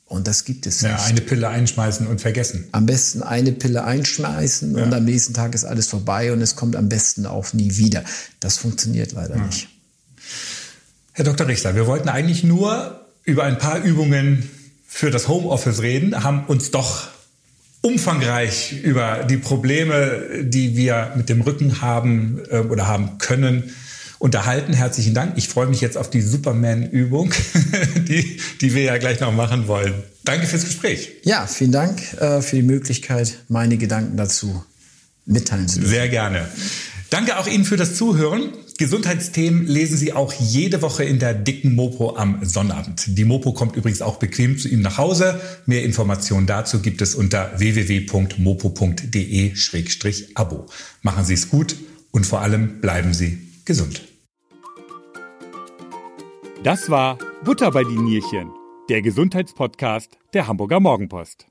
Und 0.07 0.29
das 0.29 0.45
gibt 0.45 0.65
es 0.67 0.81
ja, 0.81 0.93
nicht. 0.93 1.07
Eine 1.07 1.21
Pille 1.21 1.49
einschmeißen 1.49 2.07
und 2.07 2.21
vergessen. 2.21 2.69
Am 2.71 2.87
besten 2.87 3.23
eine 3.23 3.51
Pille 3.51 3.83
einschmeißen 3.83 4.77
ja. 4.77 4.85
und 4.85 4.95
am 4.95 5.05
nächsten 5.05 5.35
Tag 5.35 5.55
ist 5.57 5.65
alles 5.65 5.89
vorbei 5.89 6.33
und 6.33 6.41
es 6.41 6.55
kommt 6.55 6.77
am 6.77 6.89
besten 6.89 7.27
auch 7.27 7.53
nie 7.53 7.77
wieder. 7.77 8.05
Das 8.39 8.57
funktioniert 8.57 9.13
leider 9.13 9.37
ja. 9.37 9.45
nicht. 9.45 9.69
Herr 11.13 11.25
Dr. 11.25 11.49
Richter, 11.49 11.75
wir 11.75 11.89
wollten 11.89 12.09
eigentlich 12.09 12.45
nur 12.45 13.05
über 13.25 13.43
ein 13.43 13.59
paar 13.59 13.83
Übungen 13.83 14.49
für 14.87 15.11
das 15.11 15.27
Homeoffice 15.27 15.83
reden, 15.83 16.23
haben 16.23 16.45
uns 16.47 16.71
doch 16.71 17.09
umfangreich 17.81 18.81
über 18.85 19.25
die 19.25 19.37
Probleme, 19.37 20.45
die 20.45 20.77
wir 20.77 21.13
mit 21.17 21.29
dem 21.29 21.41
Rücken 21.41 21.81
haben 21.81 22.41
äh, 22.51 22.61
oder 22.61 22.87
haben 22.87 23.19
können, 23.19 23.75
unterhalten. 24.19 24.73
Herzlichen 24.73 25.15
Dank. 25.15 25.35
Ich 25.37 25.49
freue 25.49 25.67
mich 25.67 25.81
jetzt 25.81 25.97
auf 25.97 26.11
die 26.11 26.21
Superman-Übung, 26.21 27.33
die, 28.09 28.41
die 28.61 28.75
wir 28.75 28.83
ja 28.83 28.99
gleich 28.99 29.21
noch 29.21 29.33
machen 29.33 29.69
wollen. 29.69 29.95
Danke 30.25 30.47
fürs 30.47 30.65
Gespräch. 30.65 31.13
Ja, 31.23 31.47
vielen 31.47 31.73
Dank 31.73 32.01
äh, 32.15 32.43
für 32.43 32.57
die 32.57 32.63
Möglichkeit, 32.63 33.39
meine 33.49 33.79
Gedanken 33.79 34.17
dazu 34.17 34.65
mitteilen 35.25 35.69
zu 35.69 35.81
dürfen. 35.81 35.91
Sehr 35.91 36.09
gerne. 36.09 36.49
Danke 37.11 37.39
auch 37.39 37.47
Ihnen 37.47 37.65
für 37.65 37.77
das 37.77 37.95
Zuhören. 37.95 38.51
Gesundheitsthemen 38.77 39.67
lesen 39.67 39.97
Sie 39.97 40.13
auch 40.13 40.33
jede 40.33 40.83
Woche 40.83 41.05
in 41.05 41.19
der 41.19 41.33
dicken 41.35 41.75
Mopo 41.75 42.17
am 42.17 42.45
Sonnabend. 42.45 43.05
Die 43.19 43.25
Mopo 43.25 43.53
kommt 43.53 43.75
übrigens 43.77 44.03
auch 44.03 44.19
bequem 44.19 44.59
zu 44.59 44.69
Ihnen 44.69 44.83
nach 44.83 44.99
Hause. 44.99 45.41
Mehr 45.67 45.83
Informationen 45.85 46.47
dazu 46.47 46.81
gibt 46.81 47.01
es 47.03 47.15
unter 47.15 47.59
www.mopo.de-abo. 47.59 48.27
Machen 51.03 51.25
Sie 51.25 51.35
es 51.35 51.49
gut 51.49 51.77
und 52.11 52.27
vor 52.27 52.43
allem 52.43 52.81
bleiben 52.81 53.15
Sie 53.15 53.39
gesund. 53.65 54.08
Das 56.65 56.91
war 56.91 57.19
Butter 57.45 57.71
bei 57.71 57.85
die 57.85 57.97
Nierchen, 57.97 58.51
der 58.89 59.01
Gesundheitspodcast 59.01 60.19
der 60.35 60.49
Hamburger 60.49 60.81
Morgenpost. 60.81 61.47